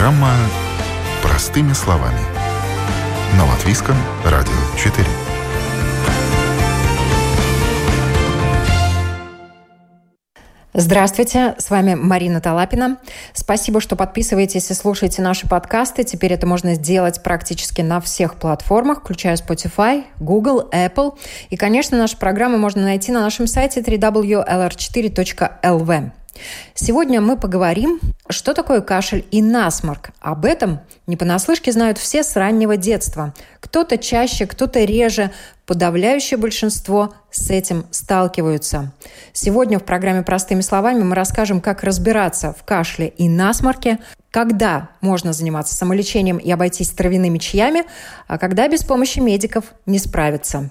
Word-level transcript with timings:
Программа 0.00 0.32
«Простыми 1.22 1.74
словами» 1.74 2.20
на 3.36 3.44
Латвийском 3.44 3.94
радио 4.24 4.50
4. 4.82 5.04
Здравствуйте, 10.72 11.54
с 11.58 11.68
вами 11.68 11.96
Марина 11.96 12.40
Талапина. 12.40 12.96
Спасибо, 13.34 13.82
что 13.82 13.94
подписываетесь 13.94 14.70
и 14.70 14.74
слушаете 14.74 15.20
наши 15.20 15.46
подкасты. 15.46 16.04
Теперь 16.04 16.32
это 16.32 16.46
можно 16.46 16.76
сделать 16.76 17.22
практически 17.22 17.82
на 17.82 18.00
всех 18.00 18.36
платформах, 18.36 19.00
включая 19.00 19.36
Spotify, 19.36 20.04
Google, 20.18 20.66
Apple. 20.72 21.18
И, 21.50 21.58
конечно, 21.58 21.98
наши 21.98 22.16
программы 22.16 22.56
можно 22.56 22.80
найти 22.80 23.12
на 23.12 23.20
нашем 23.20 23.46
сайте 23.46 23.82
www.lr4.lv. 23.82 26.12
Сегодня 26.74 27.20
мы 27.20 27.36
поговорим, 27.36 28.00
что 28.28 28.54
такое 28.54 28.80
кашель 28.80 29.26
и 29.30 29.42
насморк. 29.42 30.10
Об 30.20 30.44
этом 30.44 30.80
не 31.06 31.16
понаслышке 31.16 31.72
знают 31.72 31.98
все 31.98 32.22
с 32.22 32.36
раннего 32.36 32.76
детства. 32.76 33.34
Кто-то 33.60 33.98
чаще, 33.98 34.46
кто-то 34.46 34.82
реже. 34.84 35.30
Подавляющее 35.66 36.36
большинство 36.36 37.14
с 37.30 37.50
этим 37.50 37.86
сталкиваются. 37.90 38.92
Сегодня 39.32 39.78
в 39.78 39.84
программе 39.84 40.22
«Простыми 40.22 40.62
словами» 40.62 41.02
мы 41.02 41.14
расскажем, 41.14 41.60
как 41.60 41.84
разбираться 41.84 42.52
в 42.58 42.64
кашле 42.64 43.08
и 43.08 43.28
насморке, 43.28 43.98
когда 44.32 44.90
можно 45.00 45.32
заниматься 45.32 45.76
самолечением 45.76 46.38
и 46.38 46.50
обойтись 46.50 46.90
травяными 46.90 47.38
чаями, 47.38 47.84
а 48.26 48.38
когда 48.38 48.68
без 48.68 48.82
помощи 48.82 49.20
медиков 49.20 49.64
не 49.86 49.98
справиться. 49.98 50.70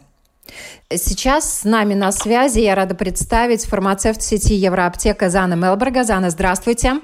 Сейчас 0.89 1.59
с 1.59 1.63
нами 1.63 1.93
на 1.93 2.11
связи, 2.11 2.59
я 2.59 2.75
рада 2.75 2.95
представить 2.95 3.65
фармацевт 3.65 4.21
сети 4.21 4.55
Евроаптека 4.55 5.29
Зана 5.29 5.53
Мелберга. 5.53 6.03
Зана, 6.03 6.29
здравствуйте. 6.29 6.99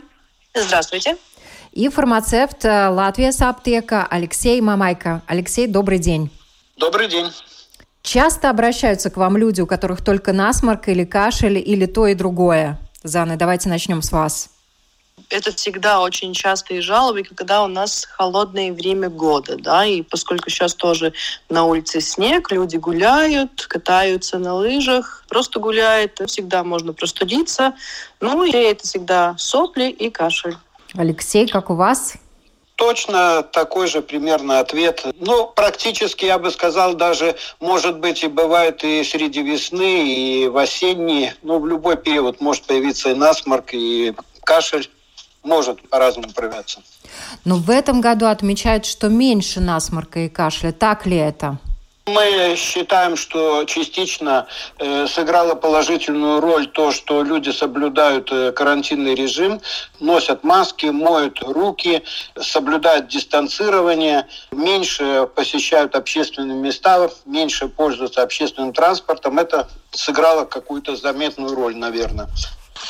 Здравствуйте. 0.53 1.17
И 1.71 1.89
фармацевт 1.89 2.63
э, 2.63 2.87
Латвия 2.87 3.31
Аптека 3.39 4.07
Алексей 4.09 4.61
Мамайко. 4.61 5.21
Алексей, 5.27 5.67
добрый 5.67 5.99
день. 5.99 6.31
Добрый 6.77 7.09
день. 7.09 7.31
Часто 8.01 8.49
обращаются 8.49 9.09
к 9.09 9.17
вам 9.17 9.35
люди, 9.35 9.61
у 9.61 9.67
которых 9.67 10.03
только 10.03 10.31
насморк 10.31 10.87
или 10.87 11.03
кашель, 11.03 11.57
или 11.57 11.85
то 11.85 12.07
и 12.07 12.13
другое. 12.13 12.79
Зана, 13.03 13.35
давайте 13.35 13.67
начнем 13.67 14.01
с 14.01 14.11
вас 14.11 14.54
это 15.29 15.51
всегда 15.51 16.01
очень 16.01 16.33
частые 16.33 16.81
жалобы, 16.81 17.23
когда 17.23 17.63
у 17.63 17.67
нас 17.67 18.05
холодное 18.05 18.71
время 18.73 19.09
года, 19.09 19.57
да, 19.57 19.85
и 19.85 20.01
поскольку 20.01 20.49
сейчас 20.49 20.73
тоже 20.73 21.13
на 21.49 21.65
улице 21.65 22.01
снег, 22.01 22.51
люди 22.51 22.77
гуляют, 22.77 23.65
катаются 23.67 24.39
на 24.39 24.55
лыжах, 24.55 25.23
просто 25.29 25.59
гуляют, 25.59 26.21
всегда 26.27 26.63
можно 26.63 26.93
простудиться. 26.93 27.73
Ну 28.19 28.43
и 28.43 28.51
это 28.51 28.83
всегда 28.83 29.35
сопли 29.37 29.89
и 29.89 30.09
кашель. 30.09 30.57
Алексей, 30.95 31.47
как 31.47 31.69
у 31.69 31.75
вас? 31.75 32.15
Точно 32.75 33.41
такой 33.41 33.87
же 33.87 34.01
примерно 34.01 34.59
ответ. 34.59 35.05
Ну, 35.19 35.47
практически, 35.47 36.25
я 36.25 36.37
бы 36.37 36.51
сказал, 36.51 36.95
даже, 36.95 37.35
может 37.61 37.99
быть, 37.99 38.23
и 38.23 38.27
бывает 38.27 38.83
и 38.83 39.01
среди 39.03 39.41
весны, 39.41 40.13
и 40.13 40.47
в 40.49 40.57
осенние. 40.57 41.35
Ну, 41.41 41.59
в 41.59 41.67
любой 41.67 41.95
период 41.95 42.41
может 42.41 42.65
появиться 42.65 43.11
и 43.11 43.13
насморк, 43.13 43.73
и 43.73 44.13
кашель 44.43 44.89
может 45.45 45.87
по-разному 45.89 46.29
проявляться. 46.33 46.81
Но 47.45 47.57
в 47.57 47.69
этом 47.69 48.01
году 48.01 48.25
отмечают, 48.25 48.85
что 48.85 49.09
меньше 49.09 49.59
насморка 49.61 50.19
и 50.19 50.29
кашля. 50.29 50.71
Так 50.71 51.05
ли 51.05 51.17
это? 51.17 51.57
Мы 52.07 52.53
считаем, 52.55 53.17
что 53.17 53.63
частично 53.65 54.45
э, 54.77 55.07
сыграло 55.07 55.55
положительную 55.55 56.39
роль 56.39 56.67
то, 56.67 56.91
что 56.91 57.23
люди 57.23 57.49
соблюдают 57.49 58.31
э, 58.31 58.51
карантинный 58.51 59.15
режим, 59.15 59.59
носят 59.99 60.43
маски, 60.43 60.85
моют 60.85 61.41
руки, 61.41 62.03
соблюдают 62.39 63.07
дистанцирование, 63.07 64.27
меньше 64.51 65.27
посещают 65.33 65.95
общественные 65.95 66.59
места, 66.59 67.09
меньше 67.25 67.69
пользуются 67.69 68.21
общественным 68.21 68.71
транспортом. 68.71 69.39
Это 69.39 69.67
сыграло 69.89 70.45
какую-то 70.45 70.95
заметную 70.95 71.55
роль, 71.55 71.75
наверное. 71.75 72.29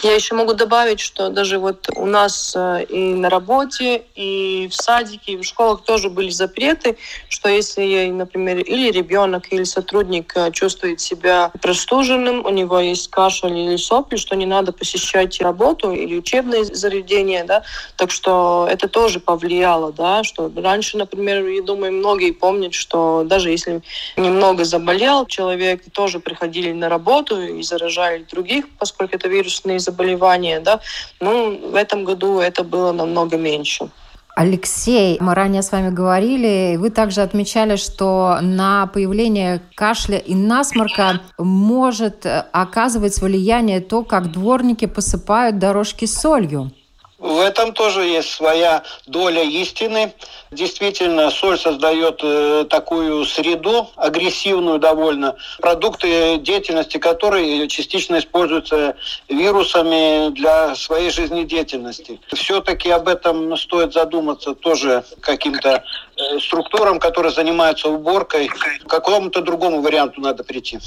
Я 0.03 0.13
еще 0.13 0.35
могу 0.35 0.53
добавить, 0.53 0.99
что 0.99 1.29
даже 1.29 1.57
вот 1.57 1.87
у 1.95 2.05
нас 2.05 2.53
э, 2.55 2.85
и 2.89 3.13
на 3.13 3.29
работе, 3.29 4.03
и 4.15 4.67
в 4.69 4.75
садике, 4.75 5.33
и 5.33 5.37
в 5.37 5.43
школах 5.43 5.83
тоже 5.83 6.09
были 6.09 6.29
запреты, 6.29 6.97
что 7.29 7.49
если, 7.49 8.07
например, 8.07 8.59
или 8.59 8.91
ребенок, 8.91 9.51
или 9.51 9.63
сотрудник 9.63 10.33
э, 10.35 10.51
чувствует 10.51 10.99
себя 10.99 11.51
простуженным, 11.61 12.45
у 12.45 12.49
него 12.49 12.79
есть 12.79 13.09
кашель 13.09 13.57
или 13.57 13.77
сопли, 13.77 14.17
что 14.17 14.35
не 14.35 14.45
надо 14.45 14.73
посещать 14.73 15.39
работу 15.41 15.91
или 15.91 16.17
учебные 16.17 16.65
заведения, 16.65 17.45
да, 17.45 17.63
так 17.95 18.11
что 18.11 18.67
это 18.69 18.89
тоже 18.89 19.19
повлияло, 19.19 19.93
да, 19.93 20.23
что 20.23 20.51
раньше, 20.57 20.97
например, 20.97 21.45
я 21.45 21.61
думаю, 21.61 21.93
многие 21.93 22.31
помнят, 22.31 22.73
что 22.73 23.23
даже 23.25 23.49
если 23.49 23.81
немного 24.17 24.65
заболел 24.65 25.25
человек, 25.25 25.83
тоже 25.93 26.19
приходили 26.19 26.73
на 26.73 26.89
работу 26.89 27.41
и 27.41 27.63
заражали 27.63 28.25
других, 28.29 28.65
поскольку 28.77 29.15
это 29.15 29.29
вирусные 29.29 29.79
заболевания, 29.85 30.59
да, 30.59 30.79
ну, 31.21 31.71
в 31.71 31.75
этом 31.75 32.03
году 32.05 32.39
это 32.39 32.63
было 32.63 32.91
намного 32.91 33.37
меньше. 33.37 33.89
Алексей, 34.35 35.17
мы 35.21 35.33
ранее 35.33 35.61
с 35.61 35.71
вами 35.71 35.91
говорили, 35.91 36.75
вы 36.75 36.89
также 36.89 37.21
отмечали, 37.21 37.77
что 37.77 38.39
на 38.41 38.85
появление 38.87 39.61
кашля 39.75 40.17
и 40.17 40.35
насморка 40.35 41.21
может 41.37 42.25
оказывать 42.51 43.21
влияние 43.21 43.79
то, 43.79 44.03
как 44.03 44.33
дворники 44.33 44.87
посыпают 44.87 45.57
дорожки 45.57 46.05
солью. 46.05 46.71
В 47.17 47.39
этом 47.39 47.73
тоже 47.73 48.03
есть 48.03 48.29
своя 48.29 48.83
доля 49.07 49.41
истины. 49.41 50.13
Действительно, 50.51 51.31
соль 51.31 51.57
создает 51.57 52.19
э, 52.21 52.65
такую 52.69 53.25
среду, 53.25 53.89
агрессивную 53.95 54.79
довольно, 54.79 55.35
продукты 55.59 56.37
деятельности 56.37 56.97
которой 56.97 57.67
частично 57.69 58.19
используются 58.19 58.95
вирусами 59.29 60.29
для 60.31 60.75
своей 60.75 61.09
жизнедеятельности. 61.09 62.19
Все-таки 62.33 62.89
об 62.89 63.07
этом 63.07 63.55
стоит 63.57 63.93
задуматься 63.93 64.53
тоже 64.53 65.05
каким-то 65.21 65.83
э, 66.17 66.39
структурам, 66.39 66.99
которые 66.99 67.31
занимаются 67.31 67.87
уборкой. 67.87 68.47
К 68.49 68.87
какому-то 68.87 69.41
другому 69.41 69.81
варианту 69.81 70.19
надо 70.19 70.43
прийти. 70.43 70.79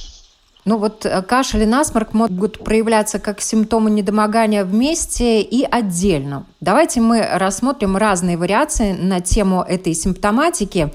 Ну 0.69 0.77
вот 0.77 1.07
э, 1.07 1.23
кашель 1.23 1.63
и 1.63 1.67
насморк 1.67 2.13
могут 2.13 2.63
проявляться 2.63 3.19
как 3.19 3.41
симптомы 3.41 3.91
недомогания 3.91 4.67
вместе 4.67 5.41
и 5.41 5.65
отдельно. 5.65 6.45
Давайте 6.61 7.01
мы 7.01 7.27
рассмотрим 7.27 7.97
разные 7.97 8.37
вариации 8.37 8.93
на 8.93 9.21
тему 9.21 9.63
этой 9.63 9.95
симптоматики. 9.95 10.93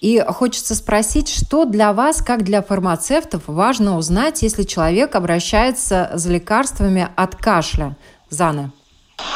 И 0.00 0.24
хочется 0.24 0.76
спросить, 0.76 1.28
что 1.28 1.64
для 1.64 1.92
вас, 1.92 2.22
как 2.22 2.44
для 2.44 2.62
фармацевтов, 2.62 3.42
важно 3.48 3.98
узнать, 3.98 4.42
если 4.42 4.62
человек 4.62 5.16
обращается 5.16 6.12
за 6.14 6.30
лекарствами 6.30 7.08
от 7.16 7.34
кашля? 7.34 7.96
Зана. 8.30 8.70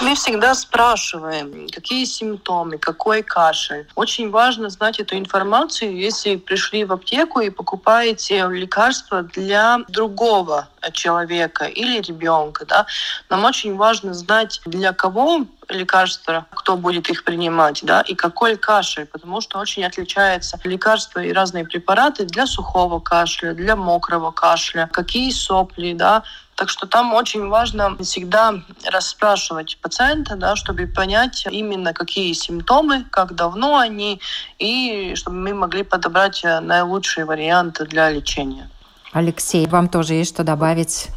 Мы 0.01 0.15
всегда 0.17 0.55
спрашиваем, 0.55 1.69
какие 1.69 2.05
симптомы, 2.05 2.79
какой 2.79 3.23
кашель. 3.23 3.87
Очень 3.95 4.31
важно 4.31 4.69
знать 4.69 5.01
эту 5.01 5.17
информацию, 5.17 5.97
если 5.97 6.37
пришли 6.37 6.85
в 6.85 6.93
аптеку 6.93 7.41
и 7.41 7.51
покупаете 7.51 8.47
лекарства 8.51 9.23
для 9.23 9.79
другого 9.89 10.69
человека 10.93 11.67
или 11.67 12.01
ребенка. 12.01 12.65
Да? 12.67 12.87
Нам 13.31 13.45
очень 13.45 13.77
важно 13.77 14.15
знать, 14.15 14.61
для 14.67 14.93
кого 14.93 15.47
лекарства, 15.69 16.47
кто 16.51 16.77
будет 16.77 17.09
их 17.09 17.25
принимать, 17.25 17.81
да, 17.83 18.03
и 18.03 18.15
какой 18.15 18.57
кашель, 18.57 19.07
потому 19.07 19.41
что 19.41 19.59
очень 19.59 19.85
отличаются 19.85 20.59
лекарства 20.65 21.21
и 21.21 21.33
разные 21.33 21.65
препараты 21.65 22.25
для 22.25 22.47
сухого 22.47 23.01
кашля, 23.01 23.55
для 23.55 23.77
мокрого 23.77 24.31
кашля, 24.33 24.89
какие 24.93 25.31
сопли, 25.31 25.95
да, 25.95 26.25
так 26.55 26.69
что 26.69 26.87
там 26.87 27.15
очень 27.15 27.49
важно 27.49 27.97
всегда 27.99 28.55
расспрашивать 28.87 29.79
пациента, 29.81 30.37
да, 30.37 30.55
чтобы 30.57 30.87
понять 30.87 31.47
именно 31.51 31.93
какие 31.93 32.33
симптомы, 32.33 33.05
как 33.11 33.35
давно 33.35 33.79
они, 33.79 34.21
и 34.59 35.15
чтобы 35.17 35.37
мы 35.37 35.55
могли 35.55 35.83
подобрать 35.83 36.43
наилучшие 36.45 37.25
варианты 37.25 37.85
для 37.87 38.11
лечения. 38.11 38.69
Алексей, 39.13 39.67
вам 39.67 39.89
тоже 39.89 40.15
есть 40.15 40.35
что 40.35 40.45
добавить? 40.45 41.09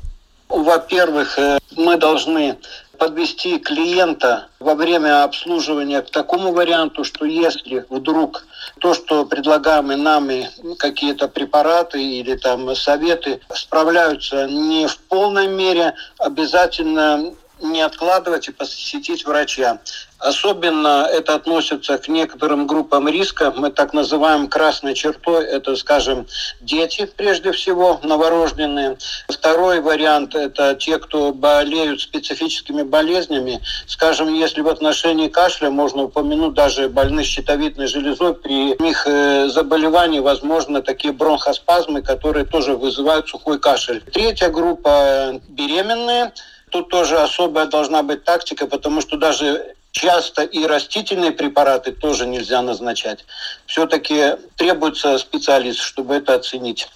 Во-первых, 0.50 1.40
э, 1.40 1.60
мы 1.76 1.98
должны 1.98 2.58
подвести 2.97 3.59
клиента 3.59 4.47
во 4.59 4.75
время 4.75 5.24
обслуживания 5.24 6.01
к 6.01 6.09
такому 6.09 6.51
варианту, 6.53 7.03
что 7.03 7.25
если 7.25 7.86
вдруг 7.89 8.45
то, 8.80 8.94
что 8.94 9.25
предлагаемые 9.25 9.97
нами 9.97 10.50
какие-то 10.77 11.27
препараты 11.27 12.03
или 12.03 12.36
там 12.36 12.75
советы 12.75 13.42
справляются 13.53 14.47
не 14.47 14.88
в 14.88 14.97
полной 14.97 15.47
мере, 15.47 15.94
обязательно 16.18 17.33
не 17.62 17.81
откладывать 17.81 18.48
и 18.48 18.52
посетить 18.52 19.25
врача. 19.25 19.80
Особенно 20.18 21.07
это 21.12 21.36
относится 21.36 21.98
к 21.98 22.07
некоторым 22.07 22.68
группам 22.68 23.07
риска. 23.07 23.54
Мы 23.56 23.69
так 23.69 23.94
называем 23.94 24.48
красной 24.48 24.96
чертой. 24.96 25.46
Это, 25.46 25.75
скажем, 25.75 26.25
дети, 26.62 27.06
прежде 27.06 27.52
всего, 27.52 28.00
новорожденные. 28.02 28.98
Второй 29.28 29.81
вариант– 29.81 30.34
это 30.36 30.74
те, 30.75 31.00
кто 31.00 31.34
болеют 31.34 32.02
специфическими 32.02 32.84
болезнями. 32.84 33.62
Скажем, 33.88 34.34
если 34.34 34.62
в 34.62 34.69
отношении 34.69 35.28
кашля 35.28 35.69
можно 35.69 36.04
упомянуть 36.04 36.54
даже 36.54 36.88
больных 36.88 37.25
щитовидной 37.25 37.88
железой, 37.88 38.34
при 38.34 38.72
их 38.72 39.06
э, 39.06 39.50
заболевании 39.50 40.19
возможно 40.19 40.81
такие 40.81 41.13
бронхоспазмы, 41.13 42.01
которые 42.01 42.46
тоже 42.46 42.78
вызывают 42.78 43.28
сухой 43.28 43.60
кашель. 43.60 44.01
Третья 44.12 44.50
группа– 44.50 45.42
беременные– 45.50 46.31
тут 46.75 46.89
тоже 46.89 47.18
особая 47.19 47.68
должна 47.68 48.04
быть 48.04 48.25
тактика, 48.25 48.68
потому 48.68 49.00
что 49.00 49.16
даже 49.16 49.75
часто 49.92 50.44
и 50.44 50.66
растительные 50.66 51.31
препараты 51.31 51.94
тоже 51.94 52.27
нельзя 52.27 52.62
назначать. 52.62 53.25
Все-таки 53.66 54.36
требуется 54.57 55.18
специалист, 55.18 55.80
чтобы 55.80 56.16
это 56.16 56.36
оценить. 56.36 56.89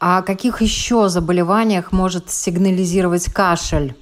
А 0.00 0.18
о 0.18 0.22
каких 0.22 0.62
еще 0.62 1.10
заболеваниях 1.10 1.92
может 1.92 2.30
сигнализировать 2.30 3.26
кашель? 3.26 3.94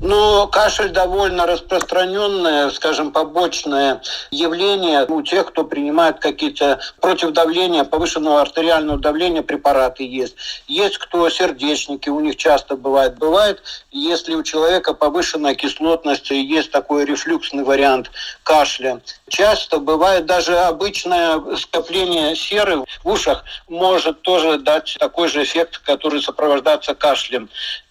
Ну, 0.00 0.46
кашель 0.48 0.90
довольно 0.90 1.46
распространенное, 1.46 2.68
скажем, 2.70 3.12
побочное 3.12 4.02
явление 4.30 5.06
у 5.06 5.22
тех, 5.22 5.46
кто 5.46 5.64
принимает 5.64 6.18
какие-то 6.18 6.80
против 7.00 7.30
давления, 7.30 7.82
повышенного 7.84 8.42
артериального 8.42 8.98
давления 8.98 9.42
препараты 9.42 10.06
есть. 10.06 10.36
Есть 10.68 10.98
кто 10.98 11.28
сердечники, 11.30 12.10
у 12.10 12.20
них 12.20 12.36
часто 12.36 12.76
бывает. 12.76 13.16
Бывает, 13.16 13.62
если 13.90 14.34
у 14.34 14.42
человека 14.42 14.92
повышенная 14.92 15.54
кислотность, 15.54 16.30
есть 16.30 16.70
такой 16.70 17.06
рефлюксный 17.06 17.64
вариант 17.64 18.10
кашля. 18.42 19.00
Часто 19.28 19.78
бывает 19.78 20.26
даже 20.26 20.56
обычное 20.56 21.56
скопление 21.56 22.36
серы 22.36 22.84
в 23.02 23.08
ушах 23.08 23.44
может 23.68 24.22
тоже 24.22 24.58
дать 24.58 24.96
такой 25.00 25.28
же 25.28 25.42
эффект, 25.42 25.78
который 25.78 26.22
сопровождается 26.22 26.94
кашлем. 26.94 27.48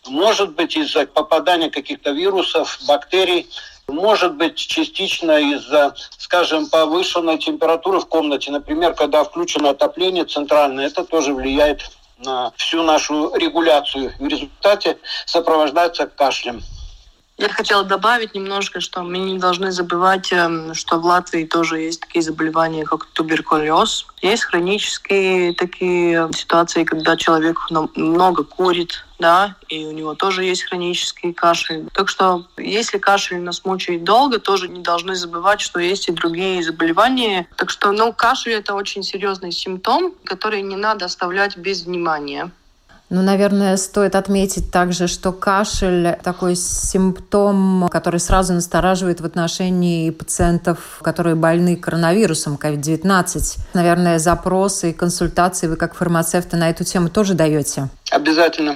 Может 0.07 0.53
быть 0.53 0.77
из-за 0.77 1.05
попадания 1.05 1.69
каких-то 1.69 2.11
вирусов, 2.11 2.79
бактерий, 2.87 3.49
может 3.87 4.35
быть 4.35 4.55
частично 4.55 5.39
из-за, 5.53 5.93
скажем, 6.17 6.69
повышенной 6.69 7.37
температуры 7.37 7.99
в 7.99 8.07
комнате. 8.07 8.51
Например, 8.51 8.93
когда 8.93 9.23
включено 9.23 9.71
отопление 9.71 10.25
центральное, 10.25 10.87
это 10.87 11.03
тоже 11.03 11.33
влияет 11.33 11.81
на 12.17 12.51
всю 12.55 12.81
нашу 12.83 13.35
регуляцию. 13.35 14.13
В 14.19 14.27
результате 14.27 14.97
сопровождается 15.25 16.07
кашлем. 16.07 16.63
Я 17.37 17.49
хотела 17.49 17.83
добавить 17.83 18.33
немножко, 18.33 18.79
что 18.79 19.03
мы 19.03 19.17
не 19.17 19.37
должны 19.37 19.69
забывать, 19.73 20.31
эм, 20.31 20.73
что 20.73 20.99
в 20.99 21.05
Латвии 21.05 21.43
тоже 21.43 21.81
есть 21.81 21.99
такие 21.99 22.21
заболевания, 22.21 22.85
как 22.85 23.05
туберкулез. 23.07 24.07
Есть 24.21 24.45
хронические 24.45 25.53
такие 25.53 26.29
ситуации, 26.33 26.85
когда 26.85 27.17
человек 27.17 27.57
много 27.69 28.45
курит, 28.45 29.05
да, 29.19 29.57
и 29.67 29.85
у 29.85 29.91
него 29.91 30.15
тоже 30.15 30.45
есть 30.45 30.63
хронический 30.63 31.33
кашель. 31.33 31.89
Так 31.93 32.07
что, 32.07 32.45
если 32.55 32.99
кашель 32.99 33.41
нас 33.41 33.65
мучает 33.65 34.05
долго, 34.05 34.39
тоже 34.39 34.69
не 34.69 34.81
должны 34.81 35.15
забывать, 35.15 35.59
что 35.59 35.81
есть 35.81 36.07
и 36.07 36.13
другие 36.13 36.63
заболевания. 36.63 37.49
Так 37.57 37.69
что, 37.69 37.91
ну, 37.91 38.13
кашель— 38.13 38.53
это 38.53 38.75
очень 38.75 39.03
серьезный 39.03 39.51
симптом, 39.51 40.13
который 40.23 40.61
не 40.61 40.77
надо 40.77 41.03
оставлять 41.03 41.57
без 41.57 41.83
внимания. 41.83 42.49
Ну, 43.11 43.21
наверное, 43.21 43.77
стоит 43.77 44.15
отметить 44.15 44.71
также, 44.71 45.07
что 45.07 45.31
кашель– 45.31 46.17
такой 46.23 46.55
симптом, 46.55 47.87
который 47.91 48.19
сразу 48.19 48.53
настораживает 48.53 49.21
в 49.21 49.25
отношении 49.25 50.09
пациентов, 50.09 50.99
которые 51.03 51.35
больны 51.35 51.75
коронавирусом 51.75 52.55
COVID-19. 52.55 53.57
Наверное, 53.75 54.17
запросы 54.17 54.89
и 54.89 54.93
консультации 54.93 55.67
вы 55.67 55.75
как 55.75 55.93
фармацевты 55.93 56.57
на 56.57 56.71
эту 56.71 56.83
тему 56.83 57.09
тоже 57.09 57.35
даете? 57.35 57.89
Обязательно. 58.09 58.75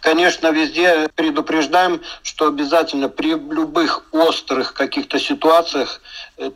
Конечно, 0.00 0.50
везде 0.52 1.08
предупреждаем, 1.14 2.00
что 2.22 2.46
обязательно 2.46 3.08
при 3.08 3.30
любых 3.30 4.04
острых 4.12 4.72
каких-то 4.72 5.18
ситуациях 5.18 6.00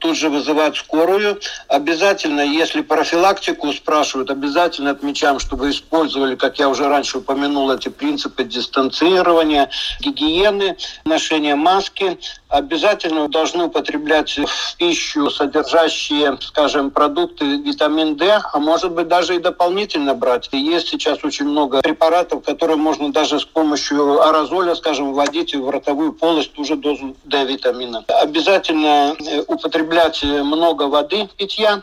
тут 0.01 0.17
же 0.17 0.29
вызывать 0.29 0.77
скорую. 0.77 1.41
Обязательно, 1.69 2.41
если 2.41 2.83
профилактику 2.83 3.73
спрашивают, 3.73 4.31
обязательно 4.31 4.91
отмечаем, 4.91 5.39
чтобы 5.39 5.71
использовали, 5.71 6.37
как 6.37 6.59
я 6.59 6.69
уже 6.69 6.89
раньше 6.89 7.19
упомянул, 7.19 7.71
эти 7.71 7.89
принципы 7.89 8.45
дистанцирования, 8.45 9.71
гигиены, 10.01 10.77
ношения 11.05 11.57
маски. 11.57 12.19
Обязательно 12.53 13.29
должны 13.29 13.65
употреблять 13.65 14.39
в 14.39 14.77
пищу 14.77 15.31
содержащие, 15.31 16.37
скажем, 16.43 16.91
продукты 16.91 17.47
витамин 17.57 18.15
D, 18.17 18.43
а 18.53 18.59
может 18.59 18.93
быть 18.93 19.09
даже 19.09 19.37
и 19.37 19.39
дополнительно 19.39 20.13
брать. 20.15 20.51
Есть 20.53 20.89
сейчас 20.89 21.25
очень 21.25 21.47
много 21.47 21.81
препаратов, 21.81 22.45
которые 22.45 22.77
можно 22.77 23.11
даже 23.11 23.41
с 23.41 23.45
помощью 23.47 24.21
аэрозоля, 24.21 24.75
скажем, 24.75 25.15
вводить 25.15 25.55
в 25.55 25.71
ротовую 25.71 26.13
полость 26.13 26.59
уже 26.59 26.77
дозу 26.77 27.17
D-витамина. 27.25 28.05
Обязательно 28.09 29.17
э, 29.19 29.45
употреблять 29.47 30.23
много 30.23 30.83
воды 30.89 31.31
питья, 31.39 31.83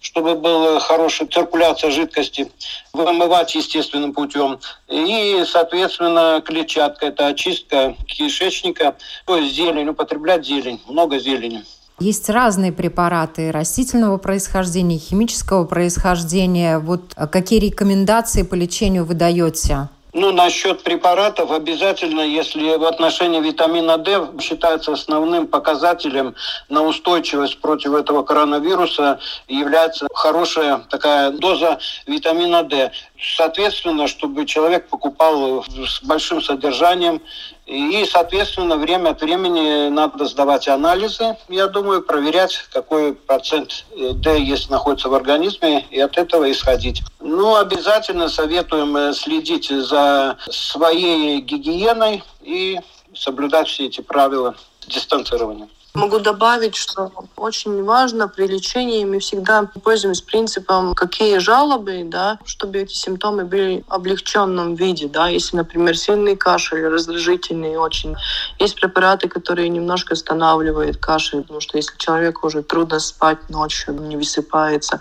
чтобы 0.00 0.34
была 0.34 0.80
хорошая 0.80 1.28
циркуляция 1.28 1.90
жидкости, 1.90 2.50
вымывать 2.92 3.54
естественным 3.54 4.12
путем. 4.12 4.58
И, 4.88 5.44
соответственно, 5.46 6.42
клетчатка– 6.44 7.06
это 7.08 7.26
очистка 7.28 7.94
кишечника, 8.06 8.96
то 9.26 9.36
есть 9.36 9.54
зелень, 9.54 9.88
употреблять 9.88 10.44
зелень, 10.46 10.80
много 10.88 11.18
зелени. 11.18 11.62
Есть 12.00 12.30
разные 12.30 12.72
препараты 12.72 13.52
растительного 13.52 14.16
происхождения, 14.16 14.96
химического 14.96 15.66
происхождения. 15.66 16.78
Вот 16.78 17.14
какие 17.30 17.60
рекомендации 17.60 18.42
по 18.42 18.54
лечению 18.54 19.04
вы 19.04 19.12
даете? 19.12 19.90
Ну, 20.12 20.32
насчет 20.32 20.82
препаратов 20.82 21.52
обязательно, 21.52 22.22
если 22.22 22.76
в 22.76 22.84
отношении 22.84 23.40
витамина 23.40 23.96
D 23.96 24.20
считается 24.40 24.92
основным 24.92 25.46
показателем 25.46 26.34
на 26.68 26.82
устойчивость 26.82 27.60
против 27.60 27.94
этого 27.94 28.22
коронавируса, 28.22 29.20
является 29.46 30.08
хорошая 30.12 30.78
такая 30.90 31.30
доза 31.30 31.78
витамина 32.06 32.64
D. 32.64 32.90
Соответственно, 33.36 34.08
чтобы 34.08 34.46
человек 34.46 34.88
покупал 34.88 35.64
с 35.64 36.02
большим 36.02 36.42
содержанием 36.42 37.22
и, 37.70 38.04
соответственно, 38.04 38.76
время 38.76 39.10
от 39.10 39.22
времени 39.22 39.90
надо 39.90 40.24
сдавать 40.24 40.66
анализы, 40.66 41.36
я 41.48 41.68
думаю, 41.68 42.02
проверять, 42.02 42.64
какой 42.72 43.14
процент 43.14 43.84
э, 43.92 44.10
D 44.12 44.40
есть 44.40 44.70
находится 44.70 45.08
в 45.08 45.14
организме, 45.14 45.86
и 45.88 46.00
от 46.00 46.18
этого 46.18 46.50
исходить. 46.50 47.00
Ну, 47.20 47.54
обязательно 47.54 48.28
советуем 48.28 48.96
э, 48.96 49.12
следить 49.12 49.68
за 49.68 50.36
своей 50.50 51.40
гигиеной 51.42 52.24
и 52.42 52.80
соблюдать 53.14 53.68
все 53.68 53.86
эти 53.86 54.00
правила 54.00 54.56
дистанцирования. 54.88 55.68
Могу 55.92 56.20
добавить, 56.20 56.76
что 56.76 57.10
очень 57.36 57.82
важно 57.82 58.28
при 58.28 58.46
лечении 58.46 59.04
мы 59.04 59.18
всегда 59.18 59.68
пользуемся 59.82 60.24
принципом, 60.24 60.94
какие 60.94 61.38
жалобы, 61.38 62.02
да, 62.04 62.38
чтобы 62.44 62.78
эти 62.78 62.94
симптомы 62.94 63.44
были 63.44 63.82
в 63.88 63.92
облегченном 63.92 64.76
виде. 64.76 65.08
Да. 65.08 65.26
Если, 65.26 65.56
например, 65.56 65.96
сильный 65.96 66.36
кашель, 66.36 66.86
раздражительный 66.86 67.76
очень, 67.76 68.14
есть 68.60 68.76
препараты, 68.76 69.28
которые 69.28 69.68
немножко 69.68 70.14
останавливают 70.14 70.98
кашель, 70.98 71.42
потому 71.42 71.60
что 71.60 71.76
если 71.76 71.96
человеку 71.96 72.46
уже 72.46 72.62
трудно 72.62 73.00
спать 73.00 73.50
ночью, 73.50 73.94
не 73.94 74.16
высыпается. 74.16 75.00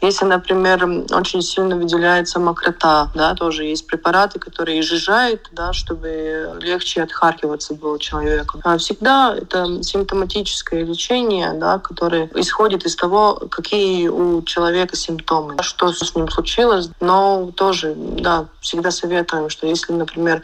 Если, 0.00 0.26
например, 0.26 0.84
очень 1.10 1.42
сильно 1.42 1.74
выделяется 1.74 2.38
мокрота, 2.38 3.10
да, 3.16 3.34
тоже 3.34 3.64
есть 3.64 3.84
препараты, 3.88 4.38
которые 4.38 4.78
изжижают, 4.80 5.48
да, 5.50 5.72
чтобы 5.72 6.56
легче 6.60 7.02
отхаркиваться 7.02 7.74
было 7.74 7.98
человеку. 7.98 8.60
А 8.62 8.78
всегда 8.78 9.34
это 9.36 9.82
симптом 9.82 10.19
симптоматическое 10.20 10.84
лечение, 10.84 11.52
да, 11.54 11.78
которое 11.78 12.28
исходит 12.34 12.84
из 12.84 12.96
того, 12.96 13.34
какие 13.50 14.08
у 14.08 14.42
человека 14.42 14.96
симптомы, 14.96 15.56
что 15.62 15.92
с 15.92 16.14
ним 16.14 16.28
случилось. 16.28 16.90
Но 17.00 17.50
тоже, 17.56 17.94
да, 17.96 18.46
всегда 18.60 18.90
советуем, 18.90 19.48
что 19.48 19.66
если, 19.66 19.92
например, 19.92 20.42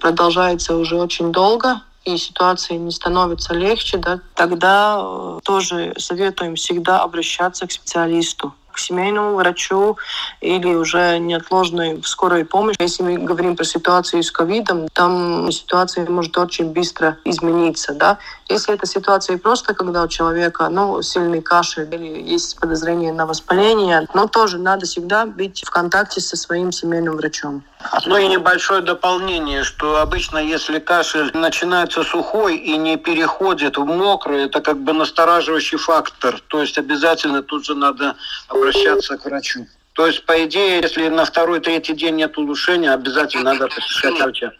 продолжается 0.00 0.76
уже 0.76 0.96
очень 0.96 1.32
долго, 1.32 1.80
и 2.04 2.16
ситуация 2.16 2.78
не 2.78 2.90
становится 2.90 3.54
легче, 3.54 3.96
да, 3.98 4.18
тогда 4.34 4.98
э, 5.00 5.38
тоже 5.44 5.94
советуем 5.98 6.56
всегда 6.56 7.00
обращаться 7.02 7.66
к 7.66 7.72
специалисту. 7.72 8.52
К 8.72 8.78
семейному 8.78 9.34
врачу 9.36 9.96
или 10.40 10.74
уже 10.74 11.18
неотложной 11.18 12.02
скорой 12.04 12.44
помощи. 12.44 12.76
Если 12.80 13.02
мы 13.02 13.18
говорим 13.18 13.56
про 13.56 13.64
ситуацию 13.64 14.22
с 14.22 14.30
ковидом, 14.30 14.88
там 14.88 15.50
ситуация 15.52 16.08
может 16.08 16.36
очень 16.38 16.72
быстро 16.72 17.18
измениться. 17.24 17.94
Да? 17.94 18.18
Если 18.48 18.74
это 18.74 18.86
ситуация 18.86 19.38
просто, 19.38 19.74
когда 19.74 20.02
у 20.02 20.08
человека 20.08 20.68
ну, 20.68 21.02
сильный 21.02 21.42
кашель 21.42 21.88
или 21.94 22.22
есть 22.22 22.58
подозрение 22.58 23.12
на 23.12 23.26
воспаление, 23.26 24.06
но 24.14 24.26
тоже 24.26 24.58
надо 24.58 24.86
всегда 24.86 25.26
быть 25.26 25.62
в 25.64 25.70
контакте 25.70 26.20
со 26.20 26.36
своим 26.36 26.72
семейным 26.72 27.16
врачом. 27.16 27.62
Ну 28.06 28.16
и 28.16 28.28
небольшое 28.28 28.80
дополнение, 28.80 29.64
что 29.64 30.00
обычно 30.00 30.38
если 30.38 30.78
кашель 30.78 31.30
начинается 31.34 32.02
сухой 32.02 32.56
и 32.56 32.76
не 32.76 32.96
переходит 32.96 33.76
в 33.76 33.84
мокрый, 33.84 34.44
это 34.44 34.60
как 34.60 34.78
бы 34.78 34.92
настораживающий 34.92 35.78
фактор. 35.78 36.40
То 36.48 36.60
есть 36.60 36.78
обязательно 36.78 37.42
тут 37.42 37.64
же 37.64 37.74
надо 37.74 38.16
обращаться 38.48 39.16
к 39.16 39.24
врачу. 39.24 39.66
То 39.94 40.06
есть, 40.06 40.24
по 40.24 40.44
идее, 40.44 40.80
если 40.80 41.08
на 41.08 41.24
второй, 41.24 41.60
третий 41.60 41.94
день 41.94 42.16
нет 42.16 42.38
улучшения, 42.38 42.92
обязательно 42.92 43.52
надо 43.52 43.68
посещать 43.68 44.18
врача. 44.18 44.52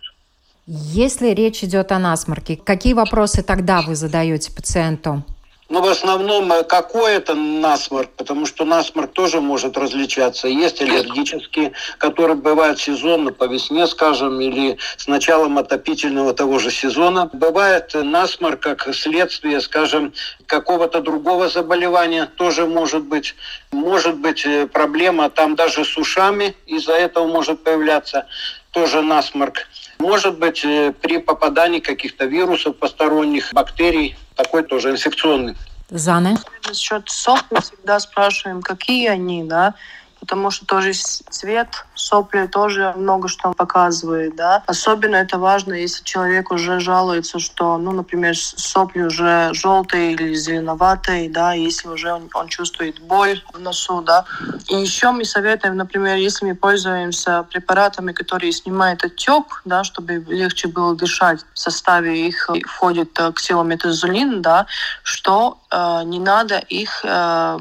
Если 0.67 1.29
речь 1.29 1.65
идет 1.65 1.91
о 1.91 1.99
насморке, 1.99 2.57
какие 2.57 2.93
вопросы 2.93 3.43
тогда 3.43 3.83
вы 3.83 3.97
задаете 3.97 4.53
пациенту? 4.53 5.25
Ну, 5.73 5.81
в 5.81 5.87
основном, 5.87 6.53
э, 6.53 6.65
какой 6.65 7.15
это 7.15 7.35
насморк, 7.35 8.11
потому 8.19 8.45
что 8.45 8.67
насморк 8.67 9.13
тоже 9.13 9.41
может 9.41 9.79
различаться. 9.79 10.47
Есть 10.47 10.83
аллергические, 10.83 11.73
которые 11.97 12.37
бывают 12.37 12.79
сезонно, 12.79 13.33
по 13.33 13.45
весне, 13.45 13.87
скажем, 13.87 14.39
или 14.39 14.77
с 14.99 15.07
началом 15.07 15.57
отопительного 15.57 16.35
того 16.35 16.59
же 16.59 16.71
сезона. 16.71 17.31
Бывает 17.33 17.93
насморк 17.95 18.61
как 18.61 18.95
следствие, 18.95 19.63
скажем, 19.63 20.13
какого-то 20.45 21.01
другого 21.01 21.49
заболевания 21.49 22.27
тоже 22.27 22.67
может 22.67 23.05
быть. 23.05 23.35
Может 23.71 24.19
быть 24.19 24.45
э, 24.45 24.67
проблема 24.67 25.31
там 25.31 25.57
даже 25.57 25.87
с 25.87 25.97
ушами, 25.97 26.55
из-за 26.67 26.93
этого 26.93 27.27
может 27.27 27.65
появляться 27.65 28.27
тоже 28.73 29.01
насморк. 29.01 29.67
Может 30.03 30.41
быть, 30.41 30.65
э, 30.65 30.93
при 31.01 31.19
попадании 31.19 31.79
каких-то 31.79 32.25
вирусов, 32.25 32.77
посторонних 32.77 33.53
бактерий, 33.53 34.17
такой 34.35 34.65
тоже 34.65 34.91
инфекционный. 34.91 35.55
Заны? 35.91 36.37
Насчет 36.67 37.09
сопли 37.09 37.61
всегда 37.61 38.01
спрашиваем, 38.01 38.63
какие 38.63 39.07
они, 39.07 39.45
да, 39.45 39.75
потому 40.23 40.53
что 40.53 40.67
тоже 40.67 40.93
цвет 40.93 41.85
сопли 41.97 42.47
тоже 42.47 42.95
много 42.97 43.27
что 43.27 43.53
показывает, 43.53 44.37
да. 44.37 44.63
Особенно 44.67 45.17
это 45.17 45.37
важно, 45.39 45.75
если 45.75 46.05
человек 46.05 46.53
уже 46.53 46.79
жалуется, 46.79 47.41
что, 47.41 47.77
ну, 47.77 47.91
например, 47.91 48.37
сопли 48.37 49.03
уже 49.03 49.51
желтые 49.53 50.13
или 50.13 50.33
зеленоватые, 50.35 51.29
да, 51.29 51.55
если 51.55 51.89
уже 51.89 52.13
он, 52.13 52.31
он 52.35 52.47
чувствует 52.47 53.01
боль 53.01 53.43
в 53.53 53.59
носу, 53.59 54.01
да. 54.01 54.25
И 54.69 54.77
еще 54.77 55.11
мы 55.11 55.25
советуем, 55.25 55.77
например, 55.77 56.17
если 56.17 56.47
мы 56.47 56.55
пользуемся 56.55 57.43
препаратами, 57.51 58.13
которые 58.13 58.53
снимают 58.53 59.05
отек, 59.05 59.63
да, 59.65 59.83
чтобы 59.83 60.25
легче 60.29 60.69
было 60.69 60.95
дышать, 60.95 61.41
в 61.53 61.59
составе 61.59 62.29
их 62.29 62.49
входит 62.67 63.19
э, 63.19 63.33
ксилометазолин, 63.33 64.41
да, 64.41 64.67
что 65.03 65.59
э, 65.59 65.62
не 65.73 66.19
надо 66.19 66.59
их 66.59 67.01
э, 67.03 67.59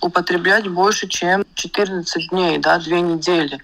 употреблять 0.00 0.68
больше, 0.68 1.06
чем 1.06 1.44
14 1.54 2.30
дней, 2.30 2.58
да, 2.58 2.78
2 2.78 3.00
недели. 3.00 3.60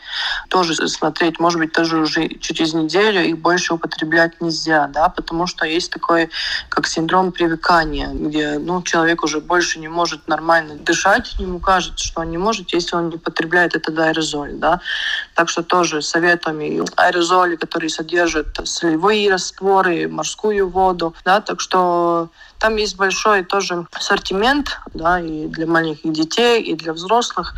Тоже 0.51 0.75
смотреть, 0.89 1.41
может 1.41 1.59
быть, 1.59 1.73
тоже 1.73 1.99
уже 1.99 2.29
через 2.29 2.75
неделю 2.75 3.25
их 3.25 3.39
больше 3.39 3.75
употреблять 3.75 4.41
нельзя, 4.41 4.87
да, 4.87 5.09
потому 5.09 5.47
что 5.47 5.67
есть 5.67 5.91
такой, 5.91 6.31
как 6.69 6.87
синдром 6.87 7.33
привыкания, 7.33 8.09
где, 8.09 8.59
ну, 8.59 8.83
человек 8.83 9.25
уже 9.25 9.41
больше 9.41 9.81
не 9.81 9.89
может 9.89 10.29
нормально 10.29 10.77
дышать, 10.77 11.35
ему 11.39 11.59
кажется, 11.59 12.07
что 12.07 12.21
он 12.21 12.31
не 12.31 12.39
может, 12.39 12.73
если 12.73 12.95
он 12.95 13.09
не 13.09 13.17
употребляет 13.17 13.75
этот 13.75 13.99
аэрозоль, 13.99 14.53
да. 14.55 14.81
Так 15.35 15.49
что 15.49 15.63
тоже 15.63 16.03
советами 16.03 16.83
аэрозоли, 16.97 17.57
которые 17.57 17.91
содержат 17.91 18.47
солевые 18.65 19.31
растворы, 19.31 20.09
морскую 20.09 20.69
воду, 20.69 21.15
да, 21.25 21.41
так 21.41 21.61
что 21.61 22.31
там 22.59 22.77
есть 22.77 22.97
большой 22.97 23.45
тоже 23.45 23.87
ассортимент, 23.93 24.79
да, 24.95 25.21
и 25.21 25.47
для 25.47 25.67
маленьких 25.67 26.13
детей, 26.13 26.63
и 26.63 26.75
для 26.75 26.93
взрослых. 26.93 27.55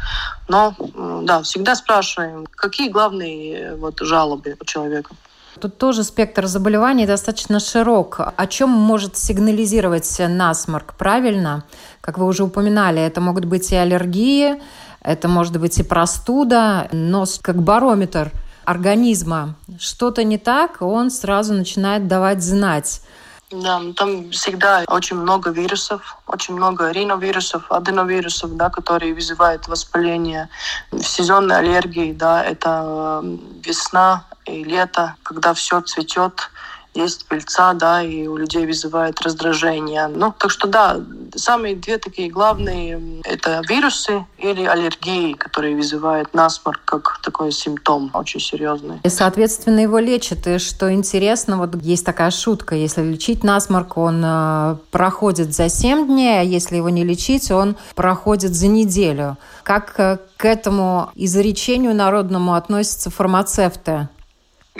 Но, 0.49 0.75
да, 1.23 1.42
всегда 1.42 1.75
спрашиваем, 1.75 2.47
какие 2.54 2.88
главные 2.88 3.54
э, 3.54 3.76
вот 3.76 4.00
жалобы 4.00 4.57
у 4.61 4.64
человека. 4.64 5.14
Тут 5.59 5.78
тоже 5.78 6.04
спектр 6.04 6.47
заболеваний 6.47 7.07
достаточно 7.07 7.61
широк. 7.61 8.21
О 8.37 8.47
чем 8.47 8.71
может 8.71 9.16
сигнализировать 9.16 10.16
насморк? 10.19 10.95
Правильно, 10.95 11.64
как 12.00 12.19
вы 12.19 12.26
уже 12.26 12.45
упоминали, 12.45 13.02
это 13.02 13.21
могут 13.21 13.45
быть 13.47 13.71
и 13.73 13.76
аллергии, 13.76 14.62
это 15.02 15.28
может 15.28 15.59
быть 15.59 15.78
и 15.78 15.83
простуда, 15.83 16.88
нос 16.92 17.40
как 17.42 17.62
барометр 17.62 18.30
организма. 18.64 19.57
Что-то 19.78 20.23
не 20.25 20.38
так, 20.38 20.83
он 20.83 21.11
сразу 21.11 21.54
начинает 21.54 22.07
давать 22.07 22.42
знать. 22.42 23.02
Да, 23.50 23.80
там 23.97 24.30
всегда 24.30 24.85
очень 24.87 25.16
много 25.16 25.50
вирусов, 25.50 26.16
очень 26.28 26.54
много 26.54 26.92
риновирусов, 26.92 27.64
аденовирусов, 27.73 28.57
да, 28.57 28.71
которые 28.71 29.12
вызывают 29.12 29.66
воспаление. 29.66 30.49
В 30.92 31.02
сезонной 31.02 31.59
аллергии, 31.59 32.12
да, 32.12 32.45
это 32.45 33.25
весна 33.64 34.25
и 34.47 34.62
лето, 34.62 35.16
когда 35.25 35.52
все 35.52 35.80
цветет, 35.80 36.49
есть 36.95 37.27
пыльца, 37.27 37.73
да, 37.75 38.03
и 38.03 38.27
у 38.27 38.37
людей 38.37 38.67
вызывает 38.67 39.21
раздражение. 39.21 40.09
Ну, 40.09 40.35
так 40.37 40.51
что 40.51 40.67
да, 40.67 41.01
самые 41.35 41.77
две 41.77 41.99
такие 41.99 42.31
главные— 42.31 43.01
это 43.25 43.63
вирусы 43.69 44.27
или 44.39 44.65
аллергии, 44.65 45.35
которые 45.35 45.77
вызывают 45.77 46.35
насморк 46.35 46.81
как 46.85 47.21
такой 47.23 47.53
симптом 47.53 48.11
очень 48.15 48.41
серьезный. 48.41 49.01
И, 49.05 49.09
соответственно, 49.09 49.81
его 49.81 49.99
лечат. 49.99 50.47
И 50.47 50.59
что 50.59 50.93
интересно, 50.93 51.59
вот 51.59 51.81
есть 51.83 52.05
такая 52.05 52.31
шутка, 52.31 52.75
если 52.75 53.03
лечить 53.03 53.45
насморк, 53.45 53.97
он 53.97 54.23
э, 54.25 54.77
проходит 54.91 55.55
за 55.55 55.69
7 55.69 56.07
дней, 56.07 56.41
а 56.41 56.43
если 56.43 56.77
его 56.77 56.89
не 56.89 57.05
лечить, 57.05 57.51
он 57.51 57.77
проходит 57.95 58.55
за 58.55 58.67
неделю. 58.67 59.37
Как 59.63 59.95
э, 59.99 60.19
к 60.37 60.45
этому 60.45 61.11
изречению 61.15 61.95
народному 61.95 62.55
относятся 62.55 63.11
фармацевты? 63.11 64.09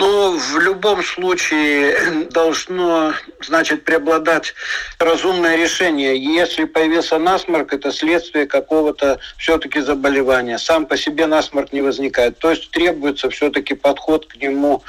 Ну, 0.00 0.35
в 0.38 0.59
любом 0.59 1.04
случае 1.04 2.25
должно, 2.30 3.12
значит, 3.42 3.85
преобладать 3.85 4.54
разумное 4.99 5.57
решение. 5.57 6.16
Если 6.16 6.64
появился 6.64 7.19
насморк, 7.19 7.75
это 7.75 7.92
следствие 7.92 8.47
какого-то 8.47 9.19
все-таки 9.37 9.80
заболевания. 9.80 10.57
Сам 10.57 10.87
по 10.87 10.97
себе 10.97 11.26
насморк 11.26 11.75
не 11.75 11.83
возникает. 11.83 12.38
То 12.38 12.49
есть 12.49 12.71
требуется 12.71 13.28
все-таки 13.28 13.75
подход 13.75 14.25
к 14.25 14.37
нему 14.37 14.83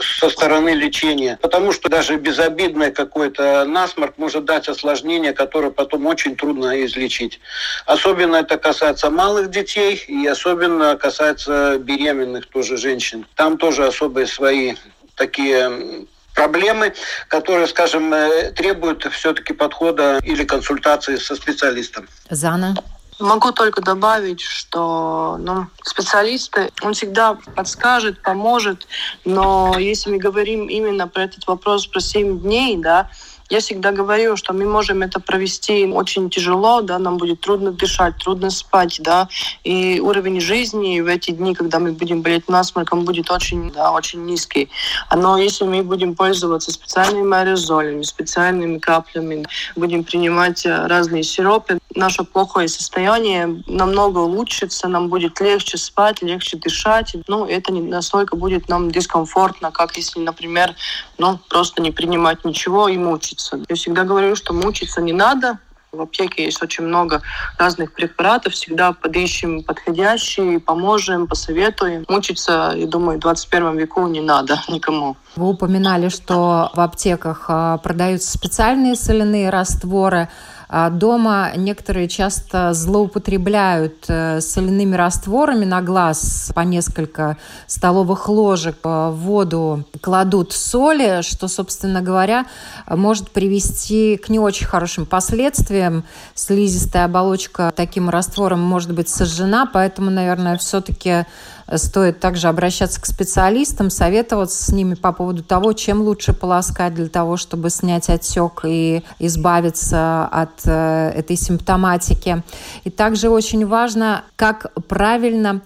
со 0.00 0.28
стороны 0.30 0.70
лечения. 0.70 1.38
Потому 1.40 1.70
что 1.70 1.88
даже 1.88 2.16
безобидный 2.16 2.90
какой-то 2.90 3.64
насморк 3.66 4.14
может 4.18 4.46
дать 4.46 4.68
осложнение, 4.68 5.32
которое 5.32 5.70
потом 5.70 6.06
очень 6.06 6.34
трудно 6.34 6.84
излечить. 6.84 7.38
Особенно 7.84 8.34
это 8.34 8.58
касается 8.58 9.10
малых 9.10 9.48
детей 9.48 10.04
и 10.08 10.26
особенно 10.26 10.96
касается 10.96 11.78
беременных 11.78 12.46
тоже 12.46 12.76
женщин. 12.76 13.26
Там 13.36 13.58
тоже 13.58 13.86
особые 13.86 14.26
свои 14.26 14.55
свои 14.56 14.74
такие 15.14 16.06
проблемы, 16.34 16.92
которые, 17.28 17.66
скажем, 17.66 18.12
э, 18.12 18.52
требуют 18.52 19.06
все-таки 19.12 19.54
подхода 19.54 20.18
или 20.22 20.44
консультации 20.44 21.16
со 21.16 21.34
специалистом. 21.34 22.06
Зана? 22.28 22.74
Могу 23.18 23.52
только 23.52 23.80
добавить, 23.80 24.42
что 24.42 25.38
ну, 25.40 25.66
специалисты, 25.82 26.70
он 26.82 26.92
всегда 26.92 27.38
подскажет, 27.54 28.20
поможет, 28.20 28.86
но 29.24 29.74
если 29.78 30.10
мы 30.10 30.18
говорим 30.18 30.68
именно 30.68 31.08
про 31.08 31.22
этот 31.22 31.46
вопрос 31.46 31.86
про 31.86 32.00
7 32.00 32.40
дней, 32.40 32.76
да, 32.76 33.08
я 33.48 33.60
всегда 33.60 33.92
говорю, 33.92 34.36
что 34.36 34.52
мы 34.52 34.64
можем 34.64 35.02
это 35.02 35.20
провести 35.20 35.86
очень 35.86 36.30
тяжело, 36.30 36.80
да, 36.80 36.98
нам 36.98 37.16
будет 37.16 37.40
трудно 37.40 37.70
дышать, 37.70 38.16
трудно 38.18 38.50
спать, 38.50 39.00
да, 39.02 39.28
и 39.62 40.00
уровень 40.00 40.40
жизни 40.40 41.00
в 41.00 41.06
эти 41.06 41.30
дни, 41.30 41.54
когда 41.54 41.78
мы 41.78 41.92
будем 41.92 42.22
болеть 42.22 42.48
насморком, 42.48 43.04
будет 43.04 43.30
очень, 43.30 43.70
да, 43.70 43.92
очень 43.92 44.24
низкий. 44.24 44.68
Но 45.14 45.38
если 45.38 45.64
мы 45.64 45.82
будем 45.82 46.14
пользоваться 46.14 46.72
специальными 46.72 47.36
аэрозолями, 47.36 48.02
специальными 48.02 48.78
каплями, 48.78 49.46
будем 49.76 50.02
принимать 50.02 50.66
э, 50.66 50.86
разные 50.86 51.22
сиропы, 51.22 51.78
наше 51.94 52.24
плохое 52.24 52.68
состояние 52.68 53.62
намного 53.66 54.18
улучшится, 54.18 54.88
нам 54.88 55.08
будет 55.08 55.40
легче 55.40 55.78
спать, 55.78 56.22
легче 56.22 56.56
дышать. 56.56 57.14
Ну, 57.28 57.46
это 57.46 57.72
не 57.72 57.80
настолько 57.80 58.36
будет 58.36 58.68
нам 58.68 58.90
дискомфортно, 58.90 59.70
как 59.70 59.96
если, 59.96 60.20
например, 60.20 60.74
ну, 61.18 61.38
просто 61.48 61.80
не 61.80 61.90
принимать 61.90 62.44
ничего 62.44 62.88
и 62.88 62.96
мучиться 62.96 63.35
мучиться. 63.36 63.60
Я 63.68 63.76
всегда 63.76 64.04
говорю, 64.04 64.36
что 64.36 64.52
мучиться 64.52 65.00
не 65.00 65.12
надо, 65.12 65.58
в 65.92 66.00
аптеке 66.02 66.44
есть 66.44 66.62
очень 66.62 66.84
много 66.84 67.22
разных 67.58 67.92
препаратов. 67.92 68.52
Всегда 68.52 68.92
подыщем 68.92 69.62
подходящие, 69.62 70.60
поможем, 70.60 71.26
посоветуем. 71.26 72.04
Мучиться, 72.08 72.74
я 72.76 72.86
думаю, 72.86 73.16
в 73.16 73.20
21 73.22 73.78
веку 73.78 74.06
не 74.06 74.20
надо 74.20 74.60
никому. 74.68 75.16
Вы 75.36 75.48
упоминали, 75.48 76.10
что 76.10 76.70
в 76.74 76.80
аптеках 76.80 77.46
а, 77.48 77.78
продаются 77.78 78.36
специальные 78.36 78.94
соляные 78.94 79.48
растворы. 79.48 80.28
А 80.68 80.90
дома 80.90 81.52
некоторые 81.56 82.08
часто 82.08 82.72
злоупотребляют 82.72 84.04
э, 84.08 84.40
соляными 84.40 84.96
растворами 84.96 85.64
на 85.64 85.80
глаз 85.80 86.50
по 86.54 86.60
несколько 86.60 87.36
столовых 87.66 88.28
ложек 88.28 88.76
в 88.82 89.12
воду 89.12 89.84
кладут 90.00 90.52
соли, 90.52 91.22
что, 91.22 91.48
собственно 91.48 92.02
говоря, 92.02 92.46
может 92.88 93.30
привести 93.30 94.16
к 94.16 94.28
не 94.28 94.38
очень 94.38 94.66
хорошим 94.66 95.06
последствиям. 95.06 96.04
Слизистая 96.34 97.04
оболочка 97.04 97.72
таким 97.74 98.10
раствором 98.10 98.60
может 98.60 98.92
быть 98.92 99.08
сожжена, 99.08 99.66
поэтому, 99.66 100.10
наверное, 100.10 100.56
все-таки 100.56 101.26
стоит 101.74 102.20
также 102.20 102.48
обращаться 102.48 103.00
к 103.00 103.06
специалистам, 103.06 103.90
советоваться 103.90 104.62
с 104.62 104.68
ними 104.70 104.94
по 104.94 105.12
поводу 105.12 105.42
того, 105.42 105.72
чем 105.72 106.02
лучше 106.02 106.32
полоскать 106.32 106.94
для 106.94 107.08
того, 107.08 107.36
чтобы 107.36 107.70
снять 107.70 108.08
отек 108.08 108.60
и 108.64 109.02
избавиться 109.18 110.26
от 110.26 110.60
э, 110.64 111.10
этой 111.14 111.36
симптоматики. 111.36 112.42
И 112.84 112.90
также 112.90 113.28
очень 113.28 113.66
важно, 113.66 114.24
как 114.36 114.72
правильно 114.88 115.62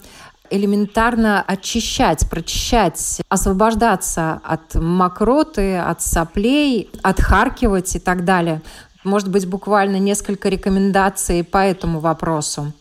элементарно 0.49 1.41
очищать, 1.41 2.29
прочищать, 2.29 3.21
освобождаться 3.29 4.41
от 4.43 4.75
мокроты, 4.75 5.77
от 5.77 6.01
соплей, 6.01 6.89
отхаркивать 7.01 7.95
и 7.95 7.99
так 7.99 8.25
далее. 8.25 8.61
Может 9.03 9.29
быть, 9.29 9.47
буквально 9.47 9.97
несколько 9.97 10.49
рекомендаций 10.49 11.43
по 11.43 11.57
этому 11.57 11.99
вопросу. 11.99 12.73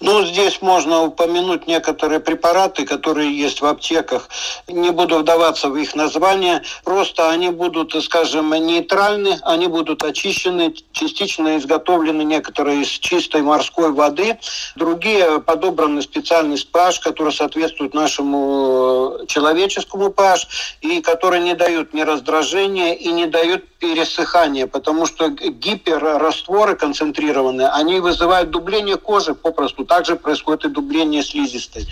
Ну, 0.00 0.24
здесь 0.24 0.62
можно 0.62 1.02
упомянуть 1.02 1.66
некоторые 1.66 2.20
препараты, 2.20 2.86
которые 2.86 3.36
есть 3.36 3.60
в 3.60 3.66
аптеках. 3.66 4.28
Не 4.68 4.90
буду 4.90 5.18
вдаваться 5.18 5.68
в 5.68 5.76
их 5.76 5.96
название. 5.96 6.62
Просто 6.84 7.30
они 7.30 7.48
будут, 7.48 8.00
скажем, 8.04 8.50
нейтральны, 8.50 9.38
они 9.42 9.66
будут 9.66 10.04
очищены, 10.04 10.72
частично 10.92 11.56
изготовлены 11.58 12.22
некоторые 12.22 12.82
из 12.82 12.88
чистой 12.88 13.42
морской 13.42 13.90
воды. 13.90 14.38
Другие 14.76 15.40
подобраны 15.40 16.00
специальный 16.02 16.56
pH, 16.56 17.00
который 17.02 17.32
соответствует 17.32 17.92
нашему 17.92 19.18
э, 19.20 19.26
человеческому 19.26 20.10
pH, 20.10 20.46
и 20.80 21.00
которые 21.00 21.42
не 21.42 21.54
дают 21.54 21.92
ни 21.92 22.02
раздражения 22.02 22.94
и 22.94 23.08
не 23.08 23.26
дают 23.26 23.64
пересыхания, 23.78 24.66
потому 24.66 25.06
что 25.06 25.28
гиперрастворы 25.28 26.74
концентрированные, 26.74 27.68
они 27.68 28.00
вызывают 28.00 28.50
дубление 28.50 28.96
кожи 28.96 29.34
попросту 29.34 29.84
также 29.88 30.16
происходит 30.16 30.66
и 30.66 30.68
дубление 30.68 31.22
слизистой. 31.22 31.86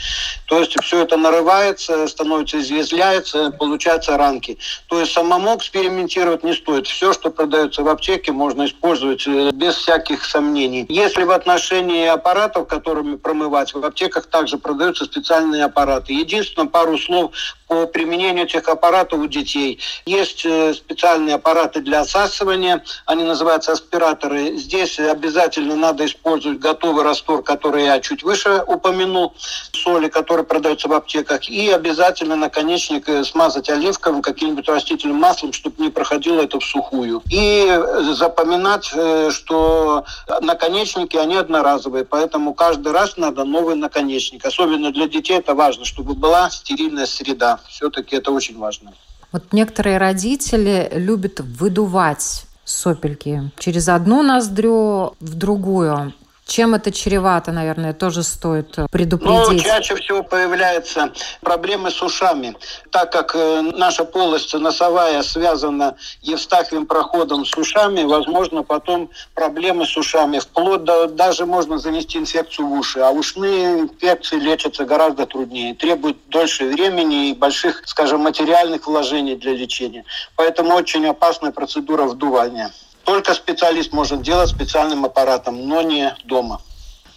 То 0.47 0.61
есть 0.61 0.77
все 0.83 1.03
это 1.03 1.17
нарывается, 1.17 2.07
становится 2.07 2.61
извязляется, 2.61 3.51
получаются 3.51 4.17
ранки. 4.17 4.59
То 4.89 5.01
есть 5.01 5.13
самому 5.13 5.57
экспериментировать 5.57 6.45
не 6.45 6.55
стоит. 6.55 6.87
Все, 6.87 7.13
что 7.13 7.31
продается 7.31 7.83
в 7.83 7.89
аптеке, 7.89 8.33
можно 8.33 8.67
использовать 8.67 9.27
э, 9.27 9.51
без 9.53 9.75
всяких 9.75 10.25
сомнений. 10.25 10.87
Если 10.89 11.25
в 11.25 11.31
отношении 11.31 12.07
аппаратов, 12.07 12.69
которыми 12.69 13.17
промывать, 13.17 13.75
в 13.75 13.85
аптеках 13.85 14.27
также 14.27 14.59
продаются 14.59 15.05
специальные 15.05 15.65
аппараты. 15.65 16.13
Единственное, 16.13 16.69
пару 16.69 16.99
слов 16.99 17.33
по 17.69 17.87
применению 17.87 18.45
этих 18.45 18.69
аппаратов 18.69 19.21
у 19.21 19.27
детей. 19.27 19.81
Есть 20.05 20.45
э, 20.45 20.75
специальные 20.75 21.35
аппараты 21.35 21.81
для 21.81 22.01
осасывания, 22.01 22.85
они 23.07 23.25
называются 23.25 23.73
аспираторы. 23.73 24.57
Здесь 24.57 24.99
обязательно 24.99 25.75
надо 25.75 26.07
использовать 26.07 26.59
готовый 26.59 27.05
раствор, 27.05 27.43
который 27.43 27.85
я 27.85 28.01
чуть 28.01 28.23
выше 28.23 28.63
упомянул, 28.67 29.35
соли, 29.73 30.09
которые 30.09 30.47
продаются 30.47 30.89
в 30.89 30.93
аптеках, 30.93 31.49
и 31.49 31.71
обязательно 31.71 32.37
наконечник 32.37 33.09
э, 33.09 33.25
смазать 33.25 33.69
оливковым 33.69 34.23
каким-нибудь 34.23 34.69
растительным 34.69 35.17
маслом, 35.17 35.53
чтобы 35.53 35.83
не 35.83 35.91
проходило 35.91 36.43
это 36.43 36.61
в 36.61 36.65
сухую. 36.65 37.23
И 37.31 37.67
э, 37.69 38.13
запоминать, 38.15 38.87
что 39.31 40.05
наконечники, 40.41 41.17
они 41.17 41.37
одноразовые, 41.37 42.05
поэтому 42.05 42.55
каждый 42.55 42.93
раз 42.93 43.17
надо 43.17 43.45
новый 43.45 43.75
наконечник. 43.77 44.45
Особенно 44.45 44.93
для 44.93 45.09
детей 45.09 45.39
это 45.39 45.55
важно, 45.55 45.85
чтобы 45.85 46.15
была 46.15 46.51
стерильная 46.51 47.07
среда. 47.07 47.56
Все-таки 47.69 48.17
это 48.17 48.31
очень 48.31 48.59
важно. 48.59 48.93
Вот 49.33 49.53
некоторые 49.53 49.99
родители 49.99 50.91
любят 50.95 51.41
выдувать 51.41 52.47
сопельки 52.65 53.51
через 53.59 53.89
одну 53.89 54.23
ноздрю 54.23 55.15
в 55.21 55.35
другую. 55.35 56.13
Чем 56.47 56.77
это 56.77 56.93
чревато, 56.93 57.51
наверное, 57.51 57.93
тоже 57.93 58.23
стоит 58.23 58.79
э, 58.79 58.87
предупредить? 58.89 59.49
Ну, 59.49 59.59
чаще 59.59 59.97
всего 59.97 60.23
появляются 60.23 61.13
проблемы 61.41 61.91
с 61.91 62.01
ушами. 62.01 62.57
Так 62.93 63.11
как 63.11 63.35
э, 63.35 63.63
наша 63.75 64.05
полость 64.05 64.55
носовая 64.55 65.25
связана 65.25 65.97
Евстахиевым 66.23 66.87
проходом 66.87 67.45
с 67.45 67.53
ушами, 67.59 68.05
возможно, 68.05 68.63
потом 68.63 69.11
проблемы 69.35 69.87
с 69.87 69.97
ушами. 69.97 70.39
Вплоть 70.39 70.85
до 70.85 71.09
даже 71.09 71.47
можно 71.47 71.79
занести 71.79 72.17
инфекцию 72.19 72.69
в 72.69 72.73
уши. 72.75 73.01
А 73.01 73.11
ушные 73.11 73.81
инфекции 73.81 74.37
лечатся 74.37 74.85
гораздо 74.85 75.27
труднее. 75.27 75.75
Требуют 75.75 76.17
дольше 76.29 76.67
времени 76.67 77.31
и 77.31 77.35
больших, 77.35 77.83
скажем, 77.87 78.21
материальных 78.21 78.87
вложений 78.87 79.35
для 79.35 79.53
лечения. 79.53 80.05
Поэтому 80.37 80.75
очень 80.75 81.05
опасная 81.09 81.51
процедура 81.51 82.05
вдувания. 82.05 82.71
Только 83.07 83.35
специалист 83.35 83.93
может 83.93 84.21
делать 84.23 84.51
специальным 84.51 85.05
аппаратом, 85.05 85.69
но 85.69 85.81
не 85.81 86.15
дома. 86.25 86.61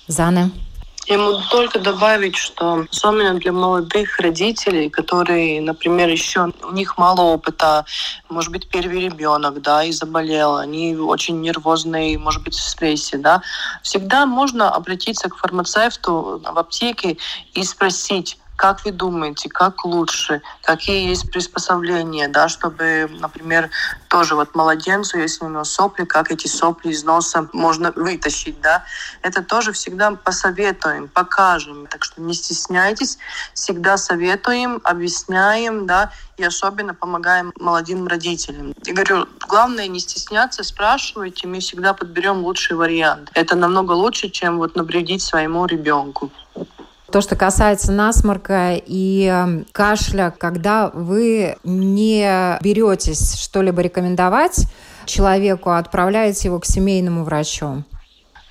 Заны. 0.07 0.51
Я 1.07 1.17
могу 1.17 1.41
только 1.49 1.79
добавить, 1.79 2.35
что 2.35 2.85
особенно 2.91 3.33
для 3.33 3.51
молодых 3.51 4.19
родителей, 4.19 4.91
которые, 4.91 5.59
например, 5.59 6.07
еще 6.07 6.51
у 6.61 6.71
них 6.71 6.99
мало 6.99 7.21
опыта, 7.21 7.85
может 8.29 8.51
быть, 8.51 8.69
первый 8.69 9.01
ребенок, 9.05 9.59
да, 9.63 9.83
и 9.83 9.91
заболел, 9.91 10.57
они 10.57 10.95
очень 10.95 11.41
нервозные, 11.41 12.19
может 12.19 12.43
быть, 12.43 12.53
в 12.53 12.61
стрессе, 12.61 13.17
да, 13.17 13.41
всегда 13.81 14.27
можно 14.27 14.69
обратиться 14.69 15.27
к 15.29 15.37
фармацевту 15.37 16.39
в 16.43 16.59
аптеке 16.59 17.17
и 17.55 17.63
спросить, 17.63 18.37
как 18.59 18.83
вы 18.83 18.91
думаете, 18.91 19.47
как 19.47 19.85
лучше, 19.85 20.41
какие 20.63 21.07
есть 21.07 21.31
приспособления, 21.31 22.27
да, 22.27 22.49
чтобы, 22.49 23.09
например, 23.21 23.69
тоже 24.09 24.35
вот 24.35 24.53
младенцу, 24.53 25.17
если 25.17 25.45
у 25.45 25.49
него 25.49 25.63
сопли, 25.63 26.03
как 26.03 26.29
эти 26.29 26.47
сопли 26.47 26.89
из 26.89 27.05
носа 27.05 27.47
можно 27.53 27.93
вытащить, 27.95 28.59
да, 28.59 28.83
это 29.21 29.41
тоже 29.43 29.71
всегда 29.71 30.11
посоветуем, 30.11 31.07
покажем. 31.07 31.87
Так 31.87 32.03
что 32.03 32.21
не 32.21 32.33
стесняйтесь, 32.33 33.17
всегда 33.53 33.95
советуем, 33.95 34.81
объясняем, 34.83 35.87
да, 35.87 36.11
и 36.35 36.43
особенно 36.43 36.93
помогаем 36.93 37.53
молодым 37.57 38.07
родителям. 38.07 38.73
Я 38.83 38.93
говорю, 38.93 39.27
главное 39.47 39.87
не 39.87 40.01
стесняться, 40.01 40.63
спрашивайте, 40.63 41.47
мы 41.47 41.61
всегда 41.61 41.93
подберем 41.93 42.43
лучший 42.43 42.75
вариант. 42.75 43.31
Это 43.35 43.55
намного 43.55 43.93
лучше, 43.93 44.27
чем 44.27 44.57
вот 44.57 44.75
навредить 44.75 45.21
своему 45.21 45.65
ребенку. 45.65 46.29
То, 47.11 47.21
что 47.21 47.35
касается 47.35 47.91
насморка 47.91 48.75
и 48.75 49.25
эм, 49.25 49.65
кашля, 49.71 50.31
когда 50.37 50.91
вы 50.93 51.57
не 51.63 52.59
беретесь 52.61 53.35
что-либо 53.35 53.81
рекомендовать 53.81 54.67
человеку, 55.05 55.71
а 55.71 55.79
отправляете 55.79 56.49
его 56.49 56.59
к 56.59 56.65
семейному 56.65 57.23
врачу? 57.23 57.83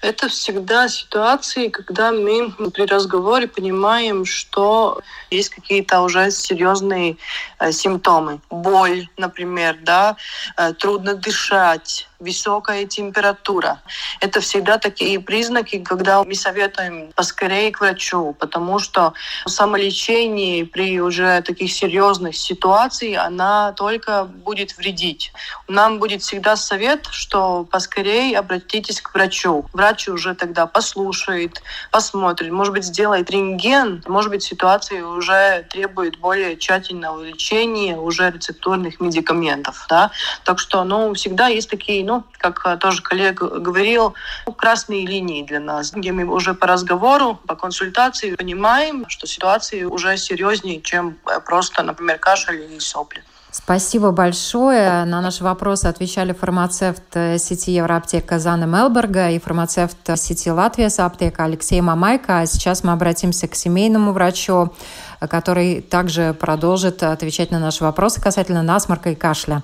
Это 0.01 0.29
всегда 0.29 0.89
ситуации, 0.89 1.69
когда 1.69 2.13
мы 2.13 2.51
при 2.71 2.87
разговоре 2.87 3.49
понимаем, 3.49 4.25
что 4.25 5.01
есть 5.31 5.51
какие-то 5.51 6.01
уже 6.03 6.31
серьезные 6.31 7.17
э, 7.59 7.73
симптомы. 7.73 8.41
Боль, 8.49 9.09
например, 9.17 9.77
да, 9.83 10.17
э, 10.57 10.73
трудно 10.75 11.15
дышать, 11.15 12.08
высокая 12.19 12.85
температура. 12.85 13.81
Это 14.21 14.41
всегда 14.41 14.79
такие 14.79 15.21
признаки, 15.21 15.79
когда 15.79 16.25
мы 16.25 16.35
советуем 16.35 17.13
поскорее 17.15 17.71
к 17.71 17.81
врачу, 17.81 18.35
потому 18.39 18.81
что 18.81 19.13
самолечение 19.47 20.67
при 20.67 21.01
уже 21.01 21.43
таких 21.43 21.73
серьезных 21.73 22.37
ситуациях, 22.37 23.25
она 23.25 23.73
только 23.73 24.25
будет 24.25 24.77
вредить. 24.77 25.33
Нам 25.69 25.99
будет 26.01 26.23
всегда 26.23 26.57
совет, 26.57 27.07
что 27.11 27.65
поскорее 27.71 28.37
обратитесь 28.39 29.01
к 29.01 29.15
врачу. 29.15 29.67
Врач 29.73 30.09
уже 30.09 30.35
тогда 30.35 30.67
послушает, 30.67 31.63
посмотрит, 31.93 32.51
может 32.51 32.73
быть, 32.73 32.85
сделает 32.85 33.31
рентген, 33.31 34.03
может 34.09 34.31
быть, 34.31 34.43
ситуация 34.43 35.05
уже 35.05 35.65
требует 35.71 36.19
более 36.19 36.57
тщательного 36.57 37.23
лечения, 37.23 37.97
уже 37.97 38.31
рецептурных 38.31 38.99
медикаментов. 38.99 39.87
Да? 39.89 40.11
Так 40.45 40.59
что 40.59 40.83
ну, 40.83 41.15
всегда 41.15 41.47
есть 41.47 41.71
такие 41.71 42.08
ну, 42.09 42.25
как 42.39 42.63
э, 42.65 42.77
тоже 42.79 43.03
коллега 43.03 43.61
говорил, 43.61 44.15
красные 44.57 45.07
линии 45.07 45.45
для 45.45 45.61
нас, 45.61 45.93
где 45.93 46.11
мы 46.11 46.25
уже 46.25 46.55
по 46.55 46.67
разговору, 46.67 47.39
по 47.47 47.55
консультации 47.55 48.35
понимаем, 48.35 49.05
что 49.09 49.27
ситуация 49.27 49.87
уже 49.87 50.17
серьезнее, 50.17 50.81
чем 50.81 51.19
э, 51.27 51.41
просто, 51.41 51.83
например, 51.83 52.19
кашель 52.19 52.63
или 52.63 52.79
сопли. 52.79 53.23
Спасибо 53.51 54.11
большое. 54.11 55.05
На 55.05 55.21
наши 55.21 55.45
вопросы 55.45 55.87
отвечали 55.87 56.33
фармацевт 56.33 57.03
э, 57.15 57.39
сети 57.39 57.73
Евроаптека 57.73 58.39
Зана 58.39 58.65
Мелберга 58.65 59.29
и 59.31 59.39
фармацевт 59.39 59.99
сети 60.17 60.51
Латвия 60.51 60.89
аптека 60.99 61.45
Алексей 61.45 61.81
Мамайко. 61.83 62.41
А 62.41 62.47
сейчас 62.47 62.85
мы 62.85 62.93
обратимся 62.93 63.49
к 63.49 63.55
семейному 63.55 64.13
врачу, 64.13 64.73
который 65.21 65.83
также 65.83 66.33
продолжит 66.33 67.03
отвечать 67.03 67.51
на 67.51 67.59
наши 67.59 67.85
вопросы 67.85 68.21
касательно 68.21 68.63
насморка 68.63 69.11
и 69.11 69.15
кашля. 69.15 69.63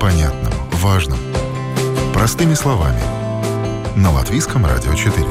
Понятном, 0.00 0.52
важном. 0.72 1.18
Простыми 2.14 2.54
словами. 2.54 3.00
На 3.96 4.10
Латвийском 4.10 4.64
радио 4.64 4.94
4. 4.94 5.26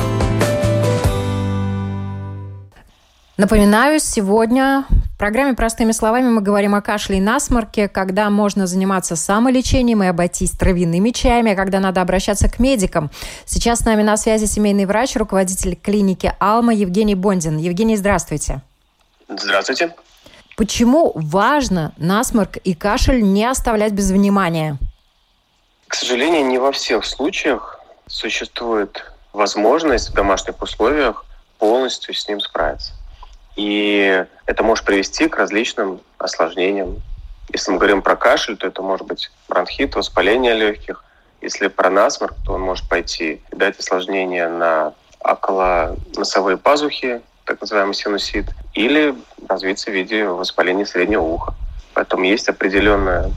Напоминаю, 3.38 4.00
сегодня 4.00 4.86
в 4.90 5.18
программе 5.18 5.56
«Простыми 5.56 5.92
словами» 5.92 6.28
мы 6.28 6.42
говорим 6.42 6.76
о 6.76 6.82
кашле 6.82 7.18
и 7.18 7.22
насморке, 7.22 7.88
когда 7.88 8.30
можно 8.30 8.68
заниматься 8.68 9.16
самолечением 9.16 10.04
и 10.04 10.08
обойтись 10.08 10.52
травяными 10.52 11.10
чаями, 11.10 11.54
а 11.54 11.56
когда 11.56 11.80
надо 11.80 12.02
обращаться 12.02 12.48
к 12.48 12.60
медикам. 12.60 13.10
Сейчас 13.46 13.80
с 13.80 13.86
нами 13.86 14.04
на 14.04 14.18
связи 14.18 14.46
семейный 14.46 14.86
врач, 14.86 15.16
руководитель 15.16 15.76
клиники 15.76 16.32
«Алма» 16.40 16.74
Евгений 16.74 17.16
Бондин. 17.16 17.58
Евгений, 17.58 17.98
здравствуйте. 17.98 18.62
Здравствуйте. 19.28 19.96
Почему 20.60 21.14
важно 21.16 21.94
насморк 21.96 22.58
и 22.58 22.74
кашель 22.74 23.24
не 23.24 23.46
оставлять 23.46 23.94
без 23.94 24.12
внимания? 24.12 24.78
К 25.88 25.96
сожалению, 25.96 26.48
не 26.48 26.58
во 26.58 26.74
всех 26.74 27.06
случаях 27.06 27.80
существует 28.08 29.10
возможность 29.32 30.10
в 30.10 30.14
домашних 30.14 30.62
условиях 30.62 31.26
полностью 31.60 32.14
с 32.14 32.28
ним 32.28 32.42
справиться. 32.42 32.92
И 33.56 34.26
это 34.48 34.62
может 34.62 34.84
привести 34.84 35.30
к 35.30 35.38
различным 35.38 36.02
осложнениям. 36.18 37.02
Если 37.54 37.72
мы 37.72 37.78
говорим 37.78 38.02
про 38.02 38.18
кашель, 38.18 38.58
то 38.58 38.68
это 38.68 38.82
может 38.82 39.08
быть 39.08 39.32
бронхит, 39.48 39.96
воспаление 39.96 40.56
легких. 40.56 41.06
Если 41.40 41.70
про 41.70 41.90
насморк, 41.90 42.36
то 42.46 42.52
он 42.52 42.62
может 42.64 42.90
пойти 42.90 43.42
и 43.50 43.56
дать 43.56 43.80
осложнения 43.80 44.50
на 44.50 44.94
около 45.22 45.96
носовые 46.18 46.58
пазухи, 46.58 47.22
так 47.50 47.62
называемый 47.62 47.96
синусит, 47.96 48.46
или 48.76 49.16
развиться 49.48 49.90
в 49.90 49.94
виде 49.96 50.24
воспаления 50.24 50.86
среднего 50.86 51.24
уха. 51.24 51.56
Поэтому 51.96 52.24
есть 52.24 52.48
определенное 52.48 53.32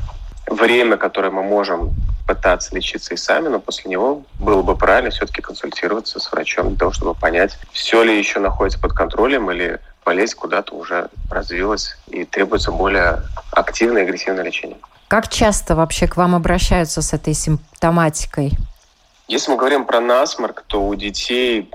время, 0.47 0.99
которое 0.99 1.31
мы 1.31 1.43
можем 1.43 1.95
пытаться 2.29 2.75
лечиться 2.75 3.15
и 3.15 3.17
сами, 3.17 3.49
но 3.49 3.59
после 3.59 3.91
него 3.91 4.23
было 4.39 4.63
бы 4.63 4.77
правильно 4.77 5.11
все-таки 5.11 5.41
консультироваться 5.41 6.21
с 6.21 6.31
врачом 6.31 6.69
для 6.69 6.79
того, 6.79 6.93
чтобы 6.93 7.15
понять, 7.15 7.59
все 7.73 8.03
ли 8.03 8.17
еще 8.17 8.39
находится 8.39 8.79
под 8.79 8.93
контролем 8.93 9.51
или 9.51 9.81
болезнь 10.05 10.37
куда-то 10.37 10.75
уже 10.75 11.09
развилась 11.31 11.97
и 12.09 12.25
требуется 12.25 12.71
более 12.71 13.23
активное 13.51 14.03
и 14.03 14.05
агрессивное 14.05 14.45
лечение. 14.45 14.77
Как 15.09 15.29
часто 15.29 15.75
вообще 15.75 16.07
к 16.07 16.19
вам 16.19 16.35
обращаются 16.35 17.01
с 17.01 17.15
этой 17.15 17.33
симптоматикой? 17.33 18.53
Если 19.27 19.51
мы 19.51 19.57
говорим 19.57 19.87
про 19.87 20.01
насморк, 20.01 20.65
то 20.67 20.87
у 20.87 20.95
детей 20.95 21.71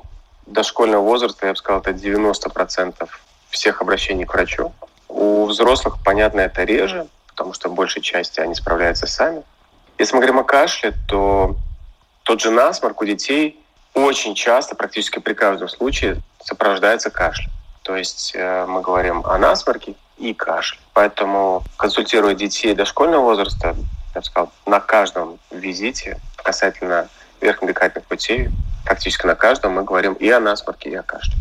дошкольного 0.48 1.02
возраста, 1.02 1.46
я 1.46 1.54
бы 1.54 1.58
сказал, 1.58 1.82
это 1.82 1.92
90% 1.92 3.08
всех 3.50 3.82
обращений 3.82 4.26
к 4.26 4.34
врачу. 4.34 4.74
У 5.08 5.46
взрослых, 5.46 5.98
понятно, 6.04 6.42
это 6.42 6.64
реже, 6.64 7.08
потому 7.28 7.54
что 7.54 7.70
большей 7.70 8.02
части 8.02 8.40
они 8.40 8.56
справляются 8.56 9.08
сами. 9.08 9.44
Если 9.98 10.16
мы 10.16 10.22
говорим 10.22 10.40
о 10.40 10.44
кашле, 10.44 10.94
то 11.08 11.56
тот 12.24 12.42
же 12.42 12.52
насморк 12.52 13.02
у 13.02 13.06
детей 13.06 13.60
очень 13.94 14.36
часто, 14.36 14.76
практически 14.76 15.20
при 15.20 15.34
каждом 15.34 15.70
случае, 15.70 16.18
сопровождается 16.44 17.10
кашлем. 17.10 17.52
То 17.84 17.96
есть 17.96 18.34
э, 18.36 18.66
мы 18.68 18.82
говорим 18.82 19.26
о 19.26 19.38
насморке 19.38 19.96
и 20.18 20.34
кашле. 20.34 20.80
Поэтому, 20.94 21.64
консультируя 21.78 22.36
детей 22.36 22.76
дошкольного 22.76 23.22
возраста, 23.22 23.76
я 24.14 24.22
бы 24.22 24.26
сказал, 24.26 24.52
на 24.66 24.80
каждом 24.80 25.40
визите 25.52 26.20
касательно 26.36 27.08
верхних 27.42 27.74
дыхательных 27.74 28.06
путей, 28.08 28.50
практически 28.88 29.26
на 29.26 29.36
каждом 29.36 29.74
мы 29.74 29.84
говорим 29.84 30.14
и 30.14 30.30
о 30.30 30.40
насморке, 30.40 30.90
и 30.90 30.96
о 30.96 31.04
кашле. 31.04 31.34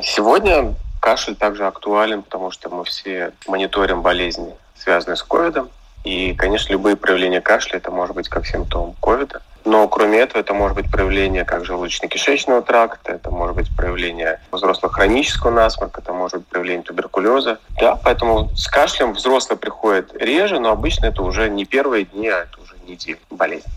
Сегодня 0.00 0.74
кашель 1.00 1.34
также 1.34 1.66
актуален, 1.66 2.22
потому 2.22 2.50
что 2.52 2.70
мы 2.70 2.84
все 2.84 3.32
мониторим 3.48 4.00
болезни, 4.02 4.54
связанные 4.76 5.16
с 5.16 5.22
ковидом. 5.22 5.70
И, 6.04 6.34
конечно, 6.34 6.72
любые 6.72 6.96
проявления 6.96 7.40
кашля, 7.40 7.78
это 7.78 7.90
может 7.90 8.14
быть 8.14 8.28
как 8.28 8.46
симптом 8.46 8.94
ковида. 9.00 9.42
Но 9.64 9.88
кроме 9.88 10.18
этого, 10.18 10.40
это 10.40 10.54
может 10.54 10.76
быть 10.76 10.90
проявление 10.90 11.44
как 11.44 11.64
желудочно-кишечного 11.64 12.62
тракта, 12.62 13.12
это 13.12 13.30
может 13.30 13.56
быть 13.56 13.74
проявление 13.74 14.40
взрослого 14.52 14.92
хронического 14.92 15.50
насморка, 15.50 16.00
это 16.02 16.12
может 16.12 16.38
быть 16.38 16.48
проявление 16.48 16.84
туберкулеза. 16.84 17.58
Да, 17.80 17.96
поэтому 17.96 18.50
с 18.54 18.68
кашлем 18.68 19.14
взрослый 19.14 19.58
приходит 19.58 20.14
реже, 20.14 20.60
но 20.60 20.70
обычно 20.70 21.06
это 21.06 21.22
уже 21.22 21.48
не 21.48 21.64
первые 21.64 22.04
дни, 22.04 22.28
а 22.28 22.42
это 22.42 22.60
уже 22.60 22.74
недели 22.86 23.18
болезни. 23.30 23.72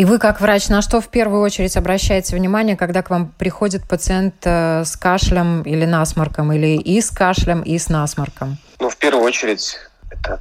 И 0.00 0.06
вы, 0.06 0.18
как 0.18 0.40
врач, 0.40 0.70
на 0.70 0.80
что 0.80 1.02
в 1.02 1.08
первую 1.08 1.42
очередь 1.42 1.76
обращаете 1.76 2.34
внимание, 2.34 2.74
когда 2.74 3.02
к 3.02 3.10
вам 3.10 3.34
приходит 3.38 3.86
пациент 3.86 4.34
э, 4.44 4.82
с 4.82 4.96
кашлем 4.96 5.60
или 5.60 5.84
насморком, 5.84 6.54
или 6.54 6.78
и 6.78 7.02
с 7.02 7.10
кашлем, 7.10 7.60
и 7.60 7.76
с 7.76 7.90
насморком? 7.90 8.56
Ну, 8.78 8.88
в 8.88 8.96
первую 8.96 9.22
очередь, 9.22 9.76
это 10.10 10.40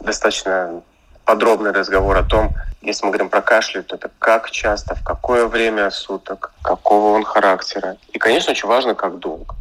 достаточно 0.00 0.80
подробный 1.26 1.72
разговор 1.72 2.16
о 2.16 2.22
том, 2.22 2.54
если 2.80 3.04
мы 3.04 3.10
говорим 3.10 3.28
про 3.28 3.42
кашель, 3.42 3.82
то 3.82 3.96
это 3.96 4.10
как 4.18 4.50
часто, 4.50 4.94
в 4.94 5.04
какое 5.04 5.48
время 5.48 5.90
суток, 5.90 6.54
какого 6.62 7.14
он 7.14 7.24
характера. 7.24 7.98
И, 8.14 8.18
конечно, 8.18 8.52
очень 8.52 8.68
важно, 8.68 8.94
как 8.94 9.18
долго. 9.18 9.54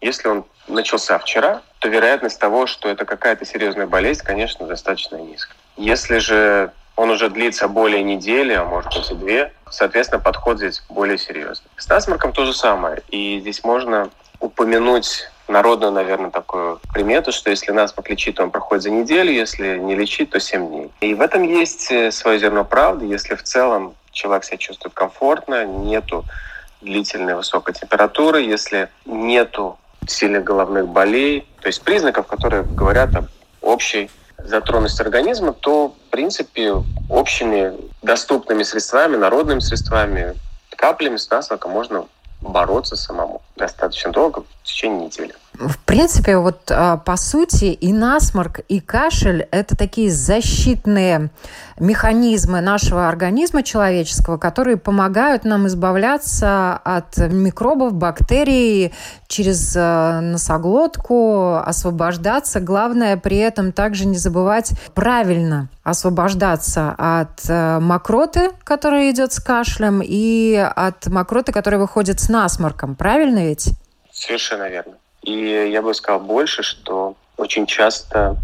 Если 0.00 0.26
он 0.26 0.44
начался 0.66 1.16
вчера, 1.20 1.62
то 1.78 1.86
вероятность 1.86 2.40
того, 2.40 2.66
что 2.66 2.88
это 2.88 3.04
какая-то 3.04 3.46
серьезная 3.46 3.86
болезнь, 3.86 4.24
конечно, 4.24 4.66
достаточно 4.66 5.14
низкая. 5.14 5.54
Если 5.76 6.18
же 6.18 6.72
он 7.00 7.08
уже 7.08 7.30
длится 7.30 7.66
более 7.66 8.02
недели, 8.02 8.52
а 8.52 8.62
может 8.62 8.92
быть 8.92 9.10
и 9.10 9.14
две, 9.14 9.54
соответственно, 9.70 10.20
подход 10.20 10.58
здесь 10.58 10.82
более 10.90 11.16
серьезный. 11.16 11.66
С 11.78 11.88
насморком 11.88 12.34
то 12.34 12.44
же 12.44 12.52
самое. 12.52 13.02
И 13.08 13.40
здесь 13.40 13.64
можно 13.64 14.10
упомянуть 14.38 15.30
народную, 15.48 15.92
наверное, 15.92 16.30
такую 16.30 16.78
примету, 16.92 17.32
что 17.32 17.48
если 17.48 17.72
насморк 17.72 18.10
лечить, 18.10 18.34
то 18.34 18.42
он 18.42 18.50
проходит 18.50 18.82
за 18.82 18.90
неделю, 18.90 19.32
если 19.32 19.78
не 19.78 19.94
лечить, 19.94 20.28
то 20.28 20.38
7 20.38 20.68
дней. 20.68 20.90
И 21.00 21.14
в 21.14 21.22
этом 21.22 21.42
есть 21.42 21.90
э, 21.90 22.10
свое 22.10 22.38
зерно 22.38 22.66
правды. 22.66 23.06
Если 23.06 23.34
в 23.34 23.42
целом 23.44 23.94
человек 24.12 24.44
себя 24.44 24.58
чувствует 24.58 24.92
комфортно, 24.92 25.64
нету 25.64 26.26
длительной 26.82 27.34
высокой 27.34 27.72
температуры, 27.72 28.42
если 28.42 28.90
нету 29.06 29.78
сильных 30.06 30.44
головных 30.44 30.86
болей, 30.88 31.46
то 31.62 31.68
есть 31.68 31.80
признаков, 31.82 32.26
которые 32.26 32.62
говорят 32.62 33.16
об 33.16 33.24
общей 33.62 34.10
затронутости 34.44 35.02
организма, 35.02 35.52
то, 35.52 35.88
в 35.88 36.10
принципе, 36.10 36.74
общими 37.08 37.74
доступными 38.02 38.62
средствами, 38.62 39.16
народными 39.16 39.60
средствами, 39.60 40.34
каплями 40.76 41.16
с 41.16 41.28
насморком 41.30 41.72
можно 41.72 42.06
бороться 42.40 42.96
самому 42.96 43.42
достаточно 43.56 44.12
долго, 44.12 44.42
в 44.42 44.66
течение 44.66 45.06
недели. 45.06 45.34
В 45.60 45.76
принципе, 45.78 46.38
вот 46.38 46.70
а, 46.70 46.96
по 46.96 47.16
сути 47.16 47.66
и 47.66 47.92
насморк, 47.92 48.60
и 48.68 48.80
кашель– 48.80 49.42
это 49.50 49.76
такие 49.76 50.10
защитные 50.10 51.28
механизмы 51.78 52.62
нашего 52.62 53.10
организма 53.10 53.62
человеческого, 53.62 54.38
которые 54.38 54.78
помогают 54.78 55.44
нам 55.44 55.66
избавляться 55.66 56.80
от 56.82 57.18
микробов, 57.18 57.92
бактерий 57.92 58.94
через 59.28 59.74
а, 59.76 60.22
носоглотку, 60.22 61.56
освобождаться. 61.56 62.60
Главное 62.60 63.18
при 63.18 63.36
этом 63.36 63.72
также 63.72 64.06
не 64.06 64.16
забывать 64.16 64.72
правильно 64.94 65.68
освобождаться 65.82 66.94
от 66.96 67.38
а, 67.50 67.80
мокроты, 67.80 68.52
которая 68.64 69.10
идет 69.10 69.34
с 69.34 69.40
кашлем, 69.40 70.00
и 70.02 70.54
от 70.56 71.06
мокроты, 71.08 71.52
которая 71.52 71.82
выходит 71.82 72.18
с 72.18 72.30
насморком. 72.30 72.94
Правильно 72.94 73.46
ведь? 73.46 73.74
Совершенно 74.10 74.66
верно. 74.70 74.94
И 75.22 75.32
я 75.70 75.82
бы 75.82 75.94
сказал 75.94 76.20
больше, 76.20 76.62
что 76.62 77.14
очень 77.36 77.66
часто 77.66 78.36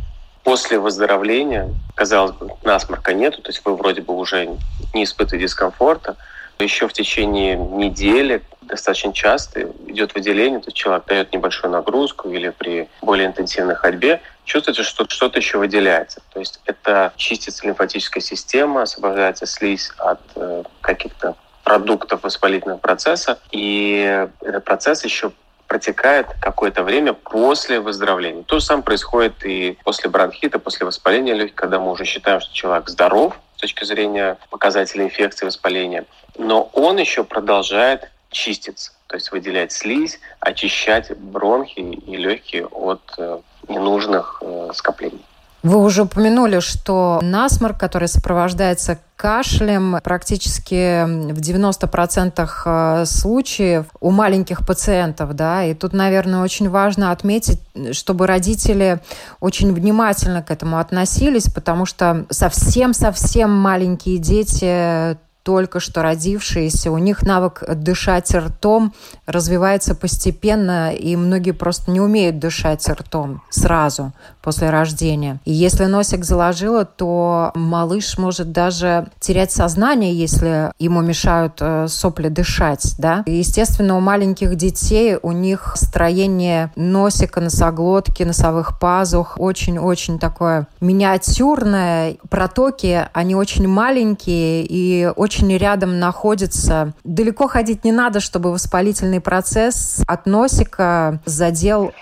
после 0.44 0.78
выздоровления, 0.78 1.70
казалось 1.94 2.32
бы, 2.32 2.50
насморка 2.62 3.12
нету, 3.12 3.42
то 3.42 3.50
есть 3.50 3.62
вы 3.64 3.74
вроде 3.76 4.02
бы 4.02 4.14
уже 4.14 4.48
не 4.94 5.04
испытываете 5.04 5.46
дискомфорта, 5.46 6.16
еще 6.58 6.88
в 6.88 6.92
течение 6.92 7.56
недели 7.56 8.42
достаточно 8.62 9.12
часто 9.12 9.62
идет 9.86 10.14
выделение, 10.14 10.60
то 10.60 10.68
есть 10.68 10.76
человек 10.76 11.04
дает 11.06 11.32
небольшую 11.32 11.70
нагрузку 11.72 12.30
или 12.30 12.50
при 12.50 12.88
более 13.02 13.26
интенсивной 13.26 13.74
ходьбе, 13.74 14.20
чувствуется, 14.44 14.82
что 14.82 15.08
что-то 15.08 15.38
еще 15.38 15.58
выделяется. 15.58 16.20
То 16.32 16.40
есть 16.40 16.60
это 16.64 17.12
чистится 17.16 17.66
лимфатическая 17.66 18.22
система, 18.22 18.82
освобождается 18.82 19.46
слизь 19.46 19.92
от 19.98 20.20
э, 20.36 20.62
каких-то 20.80 21.36
продуктов 21.64 22.22
воспалительного 22.22 22.78
процесса, 22.78 23.38
и 23.50 24.28
этот 24.40 24.64
процесс 24.64 25.04
еще 25.04 25.32
протекает 25.66 26.26
какое-то 26.40 26.82
время 26.82 27.12
после 27.12 27.80
выздоровления. 27.80 28.42
То 28.44 28.58
же 28.58 28.64
самое 28.64 28.84
происходит 28.84 29.44
и 29.44 29.78
после 29.84 30.10
бронхита, 30.10 30.58
после 30.58 30.86
воспаления 30.86 31.34
легких, 31.34 31.56
когда 31.56 31.78
мы 31.78 31.90
уже 31.90 32.04
считаем, 32.04 32.40
что 32.40 32.52
человек 32.54 32.88
здоров 32.88 33.34
с 33.56 33.60
точки 33.60 33.84
зрения 33.84 34.38
показателей 34.50 35.04
инфекции, 35.04 35.46
воспаления, 35.46 36.04
но 36.38 36.70
он 36.72 36.98
еще 36.98 37.24
продолжает 37.24 38.10
чиститься, 38.30 38.92
то 39.06 39.16
есть 39.16 39.32
выделять 39.32 39.72
слизь, 39.72 40.20
очищать 40.40 41.16
бронхи 41.16 41.80
и 41.80 42.16
легкие 42.16 42.66
от 42.66 43.00
э, 43.18 43.38
ненужных 43.68 44.42
э, 44.42 44.70
скоплений. 44.74 45.24
Вы 45.66 45.78
уже 45.78 46.02
упомянули, 46.02 46.60
что 46.60 47.18
насморк, 47.22 47.76
который 47.76 48.06
сопровождается 48.06 48.98
кашлем, 49.16 49.98
практически 50.04 51.04
в 51.04 51.38
90% 51.40 52.48
э, 52.64 53.04
случаев 53.04 53.86
у 53.98 54.12
маленьких 54.12 54.64
пациентов, 54.64 55.34
да, 55.34 55.64
и 55.64 55.74
тут, 55.74 55.92
наверное, 55.92 56.44
очень 56.44 56.70
важно 56.70 57.10
отметить, 57.10 57.60
чтобы 57.90 58.28
родители 58.28 59.00
очень 59.40 59.72
внимательно 59.72 60.40
к 60.40 60.52
этому 60.52 60.78
относились, 60.78 61.50
потому 61.52 61.84
что 61.84 62.26
совсем-совсем 62.30 63.50
маленькие 63.50 64.18
дети 64.18 65.18
только 65.46 65.78
что 65.78 66.02
родившиеся, 66.02 66.90
у 66.90 66.98
них 66.98 67.22
навык 67.22 67.62
дышать 67.76 68.34
ртом 68.34 68.92
развивается 69.26 69.94
постепенно, 69.94 70.92
и 70.92 71.14
многие 71.14 71.52
просто 71.52 71.92
не 71.92 72.00
умеют 72.00 72.40
дышать 72.40 72.84
ртом 72.88 73.42
сразу 73.48 74.12
после 74.42 74.70
рождения. 74.70 75.38
И 75.44 75.52
если 75.52 75.84
носик 75.84 76.24
заложило, 76.24 76.84
то 76.84 77.52
малыш 77.54 78.18
может 78.18 78.50
даже 78.50 79.06
терять 79.20 79.52
сознание, 79.52 80.12
если 80.12 80.72
ему 80.80 81.00
мешают 81.00 81.58
э, 81.60 81.86
сопли 81.88 82.28
дышать, 82.28 82.96
да. 82.98 83.22
И, 83.26 83.36
естественно, 83.36 83.96
у 83.96 84.00
маленьких 84.00 84.56
детей 84.56 85.16
у 85.22 85.30
них 85.30 85.74
строение 85.76 86.72
носика, 86.74 87.40
носоглотки, 87.40 88.24
носовых 88.24 88.80
пазух 88.80 89.36
очень-очень 89.38 90.18
такое 90.18 90.66
миниатюрное. 90.80 92.16
Протоки, 92.28 93.06
они 93.12 93.36
очень 93.36 93.68
маленькие 93.68 94.66
и 94.68 95.06
очень 95.14 95.35
очень 95.36 95.56
рядом 95.58 95.98
находится. 95.98 96.92
Далеко 97.04 97.46
ходить 97.46 97.84
не 97.84 97.92
надо, 97.92 98.20
чтобы 98.20 98.52
воспалительный 98.52 99.20
процесс 99.20 100.02
от 100.06 100.24
носика 100.24 101.20
задел 101.26 101.92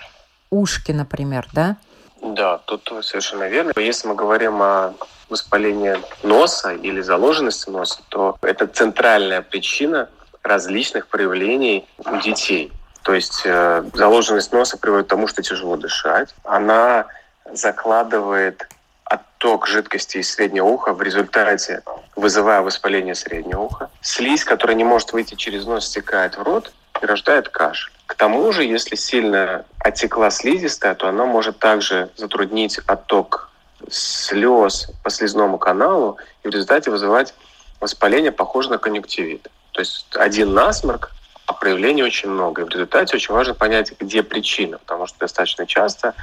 ушки, 0.49 0.93
например, 0.93 1.45
да? 1.51 1.75
Да, 2.21 2.59
тут 2.59 2.89
совершенно 3.01 3.49
верно. 3.49 3.73
Если 3.75 4.07
мы 4.07 4.15
говорим 4.15 4.61
о 4.61 4.93
воспалении 5.29 5.97
носа 6.23 6.71
или 6.71 7.01
заложенности 7.01 7.69
носа, 7.69 7.99
то 8.07 8.37
это 8.41 8.67
центральная 8.67 9.41
причина 9.41 10.07
различных 10.41 11.07
проявлений 11.07 11.85
у 12.05 12.17
детей. 12.21 12.71
То 13.03 13.13
есть 13.13 13.41
э, 13.43 13.83
заложенность 13.93 14.53
носа 14.53 14.77
приводит 14.77 15.07
к 15.07 15.09
тому, 15.09 15.27
что 15.27 15.41
тяжело 15.41 15.75
дышать. 15.75 16.33
Она 16.45 17.07
закладывает 17.51 18.65
отток 19.03 19.67
жидкости 19.67 20.19
из 20.19 20.31
среднего 20.31 20.65
уха 20.65 20.93
в 20.93 21.01
результате 21.01 21.83
вызывая 22.15 22.61
воспаление 22.61 23.15
среднего 23.15 23.61
уха. 23.61 23.89
Слизь, 24.01 24.43
которая 24.43 24.75
не 24.75 24.83
может 24.83 25.13
выйти 25.13 25.35
через 25.35 25.65
нос, 25.65 25.85
стекает 25.85 26.37
в 26.37 26.43
рот 26.43 26.71
и 27.01 27.05
рождает 27.05 27.49
кашель. 27.49 27.91
К 28.05 28.15
тому 28.15 28.51
же, 28.51 28.63
если 28.63 28.95
сильно 28.95 29.65
отекла 29.79 30.29
слизистая, 30.29 30.95
то 30.95 31.07
она 31.07 31.25
может 31.25 31.59
также 31.59 32.09
затруднить 32.15 32.79
отток 32.85 33.49
слез 33.89 34.89
по 35.03 35.09
слизному 35.09 35.57
каналу 35.57 36.17
и 36.43 36.47
в 36.47 36.51
результате 36.51 36.91
вызывать 36.91 37.33
воспаление, 37.79 38.31
похожее 38.31 38.73
на 38.73 38.77
конъюнктивит. 38.77 39.49
То 39.71 39.81
есть 39.81 40.07
один 40.15 40.53
насморк, 40.53 41.11
а 41.45 41.53
проявлений 41.53 42.03
очень 42.03 42.29
много. 42.29 42.61
И 42.61 42.65
в 42.65 42.69
результате 42.69 43.15
очень 43.15 43.33
важно 43.33 43.53
понять, 43.53 43.93
где 43.99 44.23
причина, 44.23 44.77
потому 44.77 45.05
что 45.07 45.19
достаточно 45.19 45.67
часто, 45.67 46.13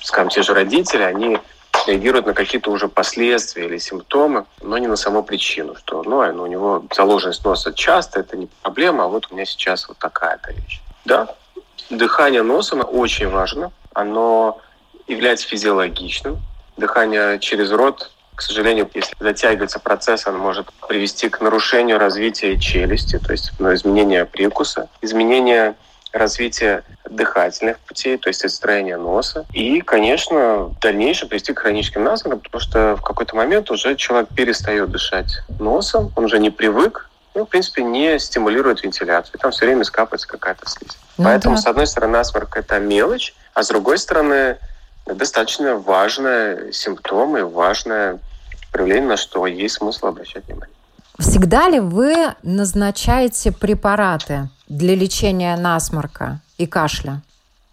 скажем, 0.00 0.30
те 0.30 0.42
же 0.42 0.54
родители, 0.54 1.02
они 1.02 1.38
реагирует 1.86 2.26
на 2.26 2.34
какие-то 2.34 2.70
уже 2.70 2.88
последствия 2.88 3.66
или 3.66 3.78
симптомы, 3.78 4.46
но 4.62 4.78
не 4.78 4.86
на 4.86 4.96
саму 4.96 5.22
причину, 5.22 5.76
что 5.76 6.02
ну, 6.02 6.32
ну, 6.32 6.42
у 6.42 6.46
него 6.46 6.84
заложенность 6.94 7.44
носа 7.44 7.72
часто, 7.72 8.20
это 8.20 8.36
не 8.36 8.48
проблема, 8.62 9.04
а 9.04 9.08
вот 9.08 9.28
у 9.30 9.34
меня 9.34 9.44
сейчас 9.44 9.88
вот 9.88 9.98
такая-то 9.98 10.52
вещь. 10.52 10.80
Да, 11.04 11.28
дыхание 11.90 12.42
носом 12.42 12.84
очень 12.86 13.28
важно, 13.28 13.72
оно 13.92 14.60
является 15.06 15.46
физиологичным. 15.48 16.38
Дыхание 16.76 17.38
через 17.38 17.70
рот, 17.70 18.10
к 18.34 18.42
сожалению, 18.42 18.90
если 18.94 19.14
затягивается 19.20 19.78
процесс, 19.78 20.26
оно 20.26 20.38
может 20.38 20.72
привести 20.88 21.28
к 21.28 21.40
нарушению 21.40 21.98
развития 21.98 22.58
челюсти, 22.58 23.18
то 23.18 23.32
есть 23.32 23.52
ну, 23.58 23.72
изменение 23.74 24.24
прикуса, 24.24 24.88
изменение 25.02 25.76
развитие 26.14 26.84
дыхательных 27.10 27.78
путей, 27.80 28.16
то 28.16 28.28
есть 28.28 28.48
строение 28.48 28.96
носа. 28.96 29.44
И, 29.52 29.80
конечно, 29.80 30.64
в 30.64 30.78
дальнейшем 30.80 31.28
привести 31.28 31.52
к 31.52 31.58
хроническим 31.58 32.04
насморкам, 32.04 32.40
потому 32.40 32.60
что 32.60 32.96
в 32.96 33.02
какой-то 33.02 33.36
момент 33.36 33.70
уже 33.70 33.96
человек 33.96 34.28
перестает 34.34 34.90
дышать 34.90 35.40
носом, 35.58 36.12
он 36.16 36.24
уже 36.24 36.38
не 36.38 36.50
привык, 36.50 37.10
ну, 37.34 37.44
в 37.44 37.48
принципе, 37.48 37.82
не 37.82 38.18
стимулирует 38.20 38.84
вентиляцию. 38.84 39.40
Там 39.40 39.50
все 39.50 39.66
время 39.66 39.82
скапывается 39.82 40.28
какая-то 40.28 40.70
слизь. 40.70 40.96
Ну, 41.18 41.24
Поэтому, 41.24 41.56
да. 41.56 41.62
с 41.62 41.66
одной 41.66 41.88
стороны, 41.88 42.12
насморк– 42.12 42.56
это 42.58 42.78
мелочь, 42.78 43.34
а 43.54 43.64
с 43.64 43.68
другой 43.68 43.98
стороны, 43.98 44.56
достаточно 45.04 45.74
важный 45.74 46.72
симптом 46.72 47.36
и 47.36 47.42
важное 47.42 48.20
проявление, 48.70 49.08
на 49.08 49.16
что 49.16 49.46
есть 49.46 49.76
смысл 49.76 50.06
обращать 50.06 50.46
внимание. 50.46 50.74
Всегда 51.18 51.68
ли 51.68 51.80
вы 51.80 52.34
назначаете 52.42 53.52
препараты 53.52 54.48
для 54.68 54.94
лечения 54.94 55.56
насморка 55.56 56.40
и 56.58 56.66
кашля? 56.66 57.20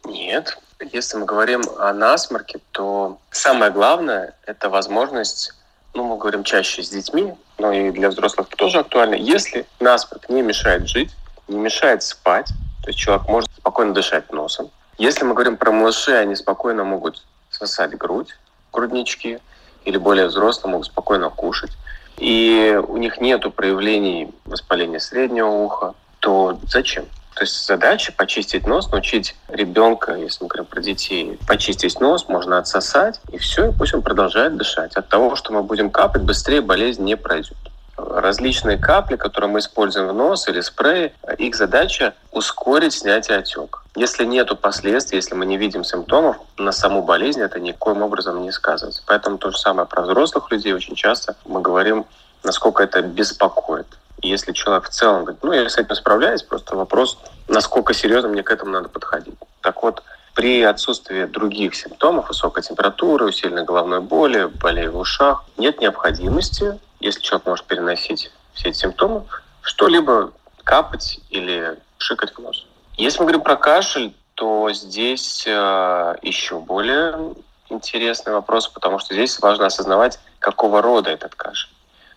Нет. 0.06 0.58
Если 0.92 1.18
мы 1.18 1.26
говорим 1.26 1.62
о 1.78 1.94
насморке, 1.94 2.60
то 2.72 3.20
самое 3.30 3.72
главное– 3.72 4.34
это 4.46 4.70
возможность, 4.70 5.54
ну, 5.94 6.04
мы 6.04 6.18
говорим 6.18 6.44
чаще 6.44 6.82
с 6.82 6.90
детьми, 6.90 7.36
но 7.60 7.72
и 7.72 7.92
для 7.92 8.10
взрослых 8.10 8.48
тоже 8.50 8.80
актуально. 8.80 9.16
Если 9.16 9.68
насморк 9.80 10.28
не 10.30 10.42
мешает 10.42 10.88
жить, 10.88 11.12
не 11.48 11.58
мешает 11.58 12.02
спать, 12.02 12.48
то 12.84 12.88
есть 12.88 12.98
человек 12.98 13.28
может 13.28 13.52
спокойно 13.56 13.94
дышать 13.94 14.32
носом. 14.34 14.72
Если 14.98 15.24
мы 15.24 15.34
говорим 15.34 15.58
про 15.58 15.72
малышей, 15.72 16.20
они 16.20 16.36
спокойно 16.36 16.84
могут 16.84 17.24
сосать 17.52 17.96
грудь, 17.96 18.36
груднички, 18.74 19.40
или 19.86 19.98
более 19.98 20.28
взрослые 20.28 20.72
могут 20.72 20.88
спокойно 20.88 21.30
кушать, 21.30 21.72
и 22.18 22.80
у 22.88 22.98
них 22.98 23.20
нет 23.20 23.44
проявлений 23.56 24.34
воспаления 24.46 25.00
среднего 25.00 25.50
уха, 25.50 25.94
то 26.22 26.58
зачем? 26.70 27.06
То 27.36 27.44
есть 27.44 27.66
задача 27.66 28.14
почистить 28.16 28.68
нос, 28.68 28.92
научить 28.92 29.36
ребенка, 29.48 30.16
если 30.16 30.44
мы 30.44 30.50
говорим 30.50 30.66
про 30.66 30.82
детей, 30.82 31.40
почистить 31.48 32.00
нос, 32.00 32.28
можно 32.28 32.58
отсосать, 32.58 33.20
и 33.32 33.38
все, 33.38 33.70
и 33.70 33.74
пусть 33.74 33.94
он 33.94 34.02
продолжает 34.02 34.58
дышать. 34.58 34.96
От 34.96 35.08
того, 35.10 35.36
что 35.36 35.52
мы 35.54 35.64
будем 35.64 35.90
капать, 35.90 36.22
быстрее 36.24 36.62
болезнь 36.62 37.04
не 37.04 37.16
пройдет. 37.16 37.58
Различные 37.98 38.78
капли, 38.78 39.16
которые 39.16 39.50
мы 39.50 39.60
используем 39.60 40.08
в 40.10 40.14
нос 40.14 40.48
или 40.48 40.62
спреи, 40.62 41.14
их 41.38 41.56
задача 41.56 42.14
ускорить 42.32 42.94
снятие 42.94 43.38
отека. 43.38 43.80
Если 43.96 44.26
нет 44.26 44.50
последствий, 44.60 45.18
если 45.18 45.36
мы 45.36 45.46
не 45.46 45.58
видим 45.58 45.84
симптомов, 45.84 46.38
на 46.58 46.72
саму 46.72 47.02
болезнь 47.02 47.42
это 47.42 47.60
никоим 47.60 48.02
образом 48.02 48.42
не 48.42 48.52
сказывается. 48.52 49.04
Поэтому 49.06 49.38
то 49.38 49.52
же 49.52 49.58
самое 49.58 49.88
про 49.88 50.04
взрослых 50.04 50.52
людей. 50.52 50.74
Очень 50.74 50.96
часто 50.96 51.36
мы 51.46 51.62
говорим, 51.62 52.06
насколько 52.44 52.84
это 52.84 53.02
беспокоит. 53.02 53.88
Если 54.22 54.52
человек 54.52 54.86
в 54.86 54.90
целом 54.90 55.24
говорит, 55.24 55.44
ну, 55.44 55.52
я 55.52 55.68
с 55.70 55.78
этим 55.78 55.96
справляюсь, 55.96 56.44
просто 56.44 56.76
вопрос, 56.76 57.18
насколько 57.48 57.94
серьезно 57.94 58.30
мне 58.30 58.44
к 58.44 58.52
этому 58.52 58.72
надо 58.72 58.90
подходить. 58.90 59.36
Так 59.62 59.82
вот, 59.84 60.04
при 60.36 60.62
отсутствии 60.62 61.26
других 61.26 61.76
симптомов, 61.76 62.30
высокой 62.30 62.64
температуры, 62.64 63.26
усиленной 63.26 63.66
головной 63.66 64.00
боли, 64.00 64.46
болей 64.46 64.88
в 64.88 64.98
ушах, 64.98 65.44
нет 65.58 65.82
необходимости, 65.82 66.80
если 67.00 67.22
человек 67.22 67.48
может 67.48 67.66
переносить 67.66 68.32
все 68.54 68.70
эти 68.70 68.78
симптомы, 68.78 69.24
что-либо 69.62 70.32
капать 70.64 71.20
или 71.30 71.78
шикать 71.98 72.34
в 72.36 72.40
нос. 72.40 72.66
Если 72.98 73.20
мы 73.20 73.26
говорим 73.26 73.42
про 73.42 73.56
кашель, 73.56 74.14
то 74.36 74.72
здесь 74.72 75.44
э, 75.48 76.16
еще 76.22 76.60
более 76.60 77.36
интересный 77.70 78.34
вопрос, 78.34 78.68
потому 78.68 79.00
что 79.00 79.14
здесь 79.14 79.40
важно 79.40 79.68
осознавать, 79.68 80.20
какого 80.40 80.82
рода 80.82 81.10
этот 81.10 81.36
кашель. 81.36 81.70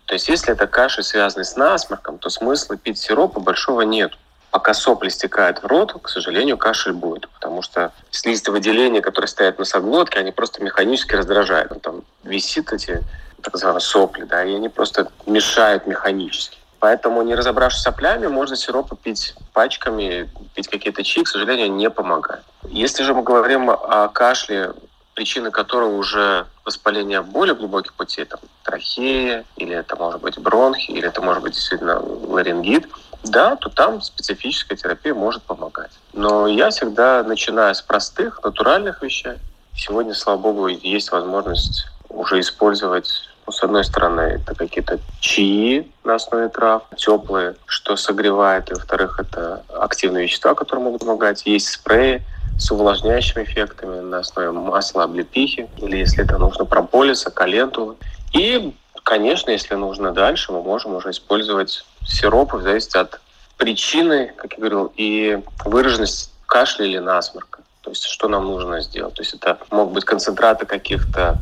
То 0.06 0.14
есть 0.14 0.28
если 0.28 0.52
это 0.52 0.66
кашель, 0.66 1.02
связанный 1.02 1.44
с 1.44 1.56
насморком, 1.56 2.18
то 2.18 2.30
смысла 2.30 2.76
пить 2.76 2.98
сиропа 2.98 3.40
большого 3.40 3.82
нет. 3.82 4.12
Пока 4.50 4.72
сопли 4.72 5.08
стекают 5.08 5.62
в 5.62 5.66
рот, 5.66 5.96
к 6.00 6.08
сожалению, 6.08 6.56
кашель 6.56 6.92
будет, 6.92 7.28
потому 7.28 7.62
что 7.62 7.92
слизистые 8.10 8.52
выделения, 8.52 9.00
которые 9.00 9.28
стоят 9.28 9.58
на 9.58 9.62
носоглотке, 9.62 10.20
они 10.20 10.30
просто 10.30 10.62
механически 10.62 11.14
раздражают. 11.14 11.72
Он 11.72 11.80
там 11.80 12.02
висит 12.22 12.72
эти 12.72 13.02
так 13.42 13.52
называемые 13.52 13.80
сопли, 13.80 14.24
да, 14.24 14.44
и 14.44 14.54
они 14.54 14.68
просто 14.68 15.10
мешают 15.26 15.86
механически. 15.86 16.58
Поэтому, 16.78 17.22
не 17.22 17.34
разобравшись 17.34 17.82
соплями, 17.82 18.26
можно 18.26 18.56
сиропы 18.56 18.94
пить 18.94 19.34
пачками, 19.52 20.30
пить 20.54 20.68
какие-то 20.68 21.02
чаи, 21.02 21.24
к 21.24 21.28
сожалению, 21.28 21.72
не 21.72 21.90
помогает. 21.90 22.44
Если 22.68 23.02
же 23.02 23.14
мы 23.14 23.22
говорим 23.22 23.70
о 23.70 24.08
кашле 24.08 24.72
причины 25.14 25.50
которого 25.50 25.96
уже 25.96 26.46
воспаление 26.64 27.20
более 27.22 27.54
глубоких 27.54 27.94
путей, 27.94 28.24
там, 28.24 28.40
трахея, 28.62 29.44
или 29.56 29.74
это 29.74 29.96
может 29.96 30.20
быть 30.20 30.38
бронхи, 30.38 30.90
или 30.90 31.06
это 31.06 31.20
может 31.22 31.42
быть 31.42 31.52
действительно 31.52 32.00
ларингит, 32.00 32.88
да, 33.24 33.56
то 33.56 33.68
там 33.68 34.00
специфическая 34.00 34.76
терапия 34.76 35.14
может 35.14 35.42
помогать. 35.42 35.92
Но 36.12 36.46
я 36.46 36.70
всегда 36.70 37.22
начинаю 37.22 37.74
с 37.74 37.82
простых, 37.82 38.42
натуральных 38.42 39.02
вещей. 39.02 39.34
Сегодня, 39.76 40.14
слава 40.14 40.38
богу, 40.38 40.68
есть 40.68 41.10
возможность 41.10 41.86
уже 42.08 42.40
использовать 42.40 43.10
ну, 43.46 43.52
с 43.52 43.62
одной 43.62 43.84
стороны, 43.84 44.20
это 44.20 44.54
какие-то 44.54 44.98
чаи 45.20 45.90
на 46.02 46.14
основе 46.14 46.48
трав, 46.48 46.84
теплые, 46.96 47.56
что 47.66 47.94
согревает, 47.96 48.70
и 48.70 48.74
во-вторых, 48.74 49.20
это 49.20 49.62
активные 49.68 50.24
вещества, 50.24 50.54
которые 50.54 50.84
могут 50.84 51.00
помогать. 51.02 51.44
Есть 51.44 51.68
спреи, 51.68 52.22
с 52.58 52.70
увлажняющими 52.70 53.44
эффектами 53.44 54.00
на 54.00 54.20
основе 54.20 54.50
масла 54.50 55.04
облепихи, 55.04 55.68
или 55.78 55.96
если 55.96 56.24
это 56.24 56.38
нужно 56.38 56.64
прополиса, 56.64 57.30
калентулы. 57.30 57.96
И, 58.32 58.74
конечно, 59.02 59.50
если 59.50 59.74
нужно 59.74 60.12
дальше, 60.12 60.52
мы 60.52 60.62
можем 60.62 60.94
уже 60.94 61.10
использовать 61.10 61.84
сиропы 62.06 62.58
в 62.58 62.62
зависимости 62.62 62.96
от 62.96 63.20
причины, 63.56 64.32
как 64.36 64.52
я 64.52 64.58
говорил, 64.58 64.92
и 64.96 65.40
выраженность 65.64 66.30
кашля 66.46 66.86
или 66.86 66.98
насморка. 66.98 67.60
То 67.82 67.90
есть 67.90 68.04
что 68.04 68.28
нам 68.28 68.46
нужно 68.46 68.80
сделать. 68.80 69.14
То 69.14 69.22
есть 69.22 69.34
это 69.34 69.58
могут 69.70 69.94
быть 69.94 70.04
концентраты 70.04 70.64
каких-то 70.66 71.38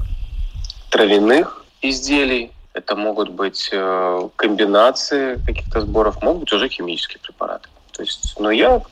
травяных 0.90 1.64
изделий, 1.80 2.52
это 2.74 2.96
могут 2.96 3.30
быть 3.30 3.68
э, 3.72 4.28
комбинации 4.36 5.36
каких-то 5.46 5.82
сборов, 5.82 6.22
могут 6.22 6.42
быть 6.42 6.52
уже 6.52 6.68
химические 6.68 7.20
препараты. 7.20 7.68
То 7.92 8.02
есть, 8.02 8.34
но 8.38 8.50
я 8.50 8.82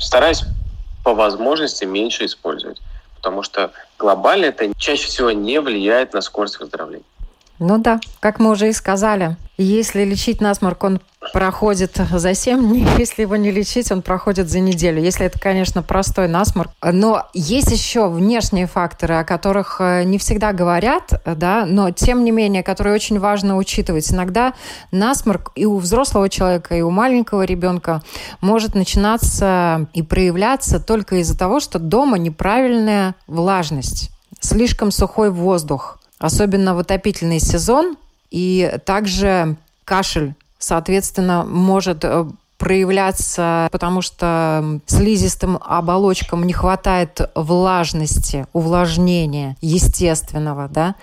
стараюсь 0.00 0.42
по 1.04 1.14
возможности 1.14 1.84
меньше 1.84 2.26
использовать, 2.26 2.80
потому 3.16 3.42
что 3.42 3.72
глобально 3.98 4.46
это 4.46 4.72
чаще 4.76 5.06
всего 5.06 5.30
не 5.30 5.60
влияет 5.60 6.12
на 6.12 6.20
скорость 6.20 6.60
выздоровления. 6.60 7.04
Ну 7.60 7.76
да, 7.76 8.00
как 8.20 8.40
мы 8.40 8.50
уже 8.50 8.70
и 8.70 8.72
сказали, 8.72 9.36
если 9.58 10.02
лечить 10.02 10.40
насморк, 10.40 10.82
он 10.82 11.00
проходит 11.34 12.00
за 12.10 12.32
7 12.32 12.58
дней, 12.58 12.86
если 12.98 13.20
его 13.20 13.36
не 13.36 13.50
лечить, 13.50 13.92
он 13.92 14.00
проходит 14.00 14.48
за 14.48 14.60
неделю. 14.60 15.02
Если 15.02 15.26
это, 15.26 15.38
конечно, 15.38 15.82
простой 15.82 16.26
насморк. 16.26 16.70
Но 16.82 17.28
есть 17.34 17.70
еще 17.70 18.08
внешние 18.08 18.66
факторы, 18.66 19.16
о 19.16 19.24
которых 19.24 19.76
э, 19.78 20.04
не 20.04 20.16
всегда 20.16 20.54
говорят, 20.54 21.22
да, 21.26 21.66
но 21.66 21.90
тем 21.90 22.24
не 22.24 22.30
менее, 22.30 22.62
которые 22.62 22.94
очень 22.94 23.18
важно 23.18 23.58
учитывать. 23.58 24.10
Иногда 24.10 24.54
насморк 24.90 25.52
и 25.54 25.66
у 25.66 25.76
взрослого 25.76 26.30
человека, 26.30 26.74
и 26.74 26.80
у 26.80 26.88
маленького 26.88 27.42
ребенка 27.42 28.02
может 28.40 28.74
начинаться 28.74 29.86
и 29.92 30.00
проявляться 30.00 30.80
только 30.80 31.16
из-за 31.16 31.38
того, 31.38 31.60
что 31.60 31.78
дома 31.78 32.16
неправильная 32.16 33.14
влажность, 33.26 34.10
слишком 34.40 34.90
сухой 34.90 35.30
воздух, 35.30 35.99
особенно 36.20 36.74
в 36.74 36.78
отопительный 36.78 37.40
сезон, 37.40 37.96
и 38.30 38.78
также 38.84 39.56
кашель, 39.84 40.34
соответственно, 40.58 41.44
может 41.44 42.04
э, 42.04 42.26
проявляться, 42.58 43.68
потому 43.72 44.02
что 44.02 44.80
слизистым 44.86 45.58
оболочкам 45.60 46.46
не 46.46 46.52
хватает 46.52 47.20
влажности, 47.34 48.46
увлажнения 48.52 49.56
естественного, 49.60 50.68
да, 50.68 50.94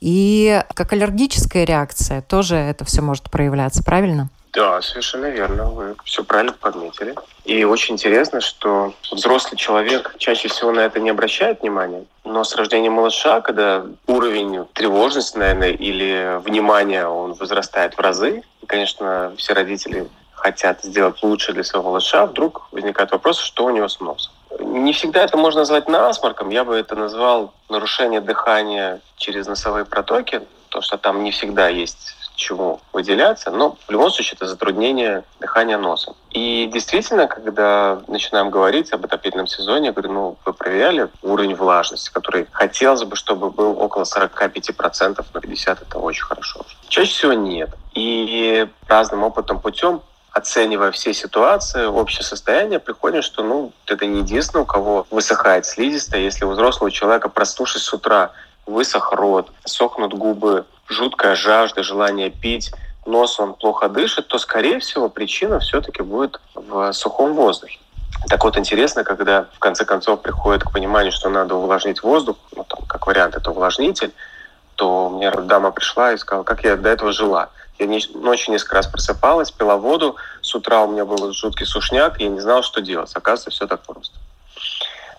и 0.00 0.62
как 0.74 0.92
аллергическая 0.92 1.64
реакция 1.64 2.20
тоже 2.20 2.56
это 2.56 2.84
все 2.84 3.02
может 3.02 3.30
проявляться, 3.30 3.82
правильно? 3.82 4.28
Да, 4.58 4.82
совершенно 4.82 5.26
верно. 5.26 5.66
Вы 5.66 5.94
все 6.02 6.24
правильно 6.24 6.52
подметили. 6.52 7.14
И 7.44 7.62
очень 7.62 7.94
интересно, 7.94 8.40
что 8.40 8.92
взрослый 9.08 9.56
человек 9.56 10.16
чаще 10.18 10.48
всего 10.48 10.72
на 10.72 10.80
это 10.80 10.98
не 10.98 11.10
обращает 11.10 11.62
внимания, 11.62 12.06
но 12.24 12.42
с 12.42 12.56
рождением 12.56 12.94
малыша, 12.94 13.40
когда 13.40 13.86
уровень 14.08 14.66
тревожности, 14.72 15.38
наверное, 15.38 15.70
или 15.70 16.40
внимания, 16.44 17.06
он 17.06 17.34
возрастает 17.34 17.94
в 17.94 18.00
разы, 18.00 18.42
и, 18.60 18.66
конечно, 18.66 19.32
все 19.36 19.52
родители 19.52 20.08
хотят 20.34 20.82
сделать 20.82 21.22
лучше 21.22 21.52
для 21.52 21.62
своего 21.62 21.90
малыша, 21.90 22.26
вдруг 22.26 22.66
возникает 22.72 23.12
вопрос, 23.12 23.38
что 23.38 23.66
у 23.66 23.70
него 23.70 23.86
с 23.86 24.00
носом. 24.00 24.32
Не 24.58 24.92
всегда 24.92 25.22
это 25.22 25.36
можно 25.36 25.60
назвать 25.60 25.88
насморком, 25.88 26.50
я 26.50 26.64
бы 26.64 26.74
это 26.74 26.96
назвал 26.96 27.54
нарушение 27.68 28.20
дыхания 28.20 29.00
через 29.18 29.46
носовые 29.46 29.84
протоки, 29.84 30.40
то, 30.70 30.80
что 30.80 30.98
там 30.98 31.22
не 31.22 31.30
всегда 31.30 31.68
есть 31.68 32.16
чему 32.38 32.80
выделяться, 32.92 33.50
но 33.50 33.76
в 33.86 33.90
любом 33.90 34.10
случае 34.10 34.36
это 34.36 34.46
затруднение 34.46 35.24
дыхания 35.40 35.76
носом. 35.76 36.14
И 36.30 36.70
действительно, 36.72 37.26
когда 37.26 38.00
начинаем 38.06 38.50
говорить 38.50 38.92
об 38.92 39.04
отопительном 39.04 39.46
сезоне, 39.46 39.88
я 39.88 39.92
говорю, 39.92 40.12
ну, 40.12 40.36
вы 40.44 40.52
проверяли 40.52 41.08
уровень 41.22 41.54
влажности, 41.54 42.10
который 42.12 42.46
хотелось 42.52 43.02
бы, 43.04 43.16
чтобы 43.16 43.50
был 43.50 43.78
около 43.78 44.04
45%, 44.04 45.24
на 45.34 45.38
50% 45.38 45.78
это 45.82 45.98
очень 45.98 46.24
хорошо. 46.24 46.64
Чаще 46.88 47.10
всего 47.10 47.32
нет. 47.32 47.70
И 47.94 48.68
разным 48.86 49.24
опытом 49.24 49.60
путем 49.60 50.00
оценивая 50.30 50.92
все 50.92 51.12
ситуации, 51.12 51.86
общее 51.86 52.22
состояние, 52.22 52.78
приходим, 52.78 53.22
что 53.22 53.42
ну, 53.42 53.72
это 53.86 54.06
не 54.06 54.20
единственное, 54.20 54.62
у 54.62 54.66
кого 54.66 55.06
высыхает 55.10 55.66
слизистая. 55.66 56.20
Если 56.20 56.44
у 56.44 56.50
взрослого 56.50 56.90
человека, 56.92 57.28
проснувшись 57.28 57.82
с 57.82 57.92
утра, 57.92 58.30
высох 58.66 59.12
рот, 59.12 59.50
сохнут 59.64 60.14
губы, 60.14 60.66
жуткая 60.88 61.36
жажда, 61.36 61.82
желание 61.82 62.30
пить, 62.30 62.72
нос 63.06 63.38
он 63.40 63.54
плохо 63.54 63.88
дышит, 63.88 64.28
то, 64.28 64.38
скорее 64.38 64.78
всего, 64.80 65.08
причина 65.08 65.60
все-таки 65.60 66.02
будет 66.02 66.40
в 66.54 66.92
сухом 66.92 67.34
воздухе. 67.34 67.78
Так 68.28 68.42
вот, 68.44 68.56
интересно, 68.56 69.04
когда 69.04 69.46
в 69.54 69.58
конце 69.58 69.84
концов 69.84 70.22
приходит 70.22 70.64
к 70.64 70.72
пониманию, 70.72 71.12
что 71.12 71.28
надо 71.28 71.54
увлажнить 71.54 72.02
воздух, 72.02 72.36
ну, 72.54 72.64
там, 72.64 72.84
как 72.86 73.06
вариант, 73.06 73.36
это 73.36 73.50
увлажнитель, 73.50 74.12
то 74.76 75.08
мне 75.08 75.30
дама 75.30 75.70
пришла 75.70 76.12
и 76.12 76.16
сказала, 76.16 76.44
как 76.44 76.64
я 76.64 76.76
до 76.76 76.88
этого 76.88 77.12
жила. 77.12 77.50
Я 77.78 77.86
ночью 77.86 78.52
несколько 78.52 78.76
раз 78.76 78.88
просыпалась, 78.88 79.52
пила 79.52 79.76
воду, 79.76 80.16
с 80.42 80.52
утра 80.54 80.82
у 80.82 80.90
меня 80.90 81.04
был 81.04 81.32
жуткий 81.32 81.64
сушняк, 81.64 82.20
и 82.20 82.24
я 82.24 82.30
не 82.30 82.40
знала, 82.40 82.62
что 82.62 82.80
делать. 82.80 83.10
Оказывается, 83.14 83.50
все 83.50 83.66
так 83.66 83.82
просто. 83.82 84.16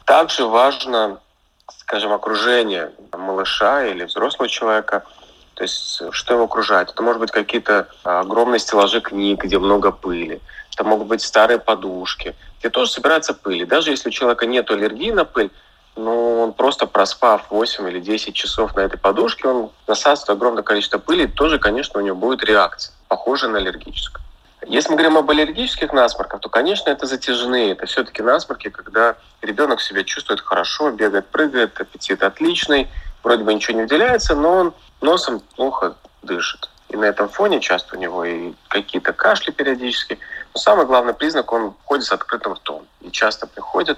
Также 0.05 0.45
важно, 0.45 1.19
скажем, 1.77 2.11
окружение 2.11 2.91
малыша 3.13 3.85
или 3.85 4.03
взрослого 4.03 4.49
человека– 4.49 5.03
то 5.59 5.63
есть 5.63 6.01
что 6.11 6.35
его 6.35 6.45
окружает? 6.45 6.91
Это 6.91 7.03
может 7.03 7.19
быть 7.19 7.31
какие-то 7.31 7.89
а, 8.05 8.21
огромные 8.21 8.59
стеллажи 8.59 9.01
книг, 9.01 9.43
где 9.43 9.59
много 9.59 9.91
пыли. 9.91 10.39
Это 10.73 10.85
могут 10.85 11.07
быть 11.07 11.21
старые 11.21 11.59
подушки, 11.59 12.33
где 12.59 12.69
тоже 12.69 12.91
собирается 12.91 13.33
пыль. 13.33 13.63
И 13.63 13.65
даже 13.65 13.91
если 13.91 14.07
у 14.07 14.11
человека 14.13 14.45
нет 14.45 14.71
аллергии 14.71 15.11
на 15.11 15.25
пыль, 15.25 15.51
но 15.97 16.43
он 16.43 16.53
просто 16.53 16.87
проспав 16.87 17.47
8 17.49 17.89
или 17.89 17.99
10 17.99 18.33
часов 18.33 18.73
на 18.77 18.79
этой 18.79 18.97
подушке, 18.97 19.49
он 19.49 19.71
насасывает 19.85 20.29
огромное 20.29 20.63
количество 20.63 20.97
пыли, 20.97 21.25
и 21.25 21.27
тоже, 21.27 21.59
конечно, 21.59 21.99
у 21.99 22.03
него 22.05 22.15
будет 22.15 22.41
реакция, 22.45 22.93
похожая 23.09 23.51
на 23.51 23.57
аллергическую. 23.57 24.23
Если 24.65 24.91
мы 24.91 24.95
говорим 24.95 25.17
об 25.17 25.29
аллергических 25.29 25.91
насморках, 25.91 26.39
то, 26.39 26.47
конечно, 26.47 26.89
это 26.89 27.05
затяжные. 27.05 27.73
Это 27.73 27.85
все-таки 27.85 28.21
насморки, 28.21 28.69
когда 28.69 29.17
ребенок 29.41 29.81
себя 29.81 30.05
чувствует 30.05 30.39
хорошо, 30.39 30.91
бегает, 30.91 31.27
прыгает, 31.27 31.81
аппетит 31.81 32.23
отличный, 32.23 32.87
вроде 33.23 33.43
бы 33.43 33.53
ничего 33.53 33.75
не 33.75 33.83
выделяется, 33.83 34.35
но 34.35 34.51
он 34.53 34.73
носом 35.01 35.41
плохо 35.55 35.95
дышит. 36.23 36.69
И 36.89 36.97
на 36.97 37.05
этом 37.05 37.29
фоне 37.29 37.59
часто 37.59 37.95
у 37.95 37.99
него 37.99 38.25
и 38.25 38.53
какие-то 38.67 39.13
кашли 39.13 39.51
периодически. 39.51 40.17
Но 40.53 40.59
самый 40.59 40.85
главный 40.85 41.13
признак, 41.13 41.51
он 41.53 41.75
ходит 41.85 42.05
с 42.05 42.11
открытым 42.11 42.53
ртом. 42.53 42.87
И 43.01 43.11
часто 43.11 43.45
приходит, 43.45 43.97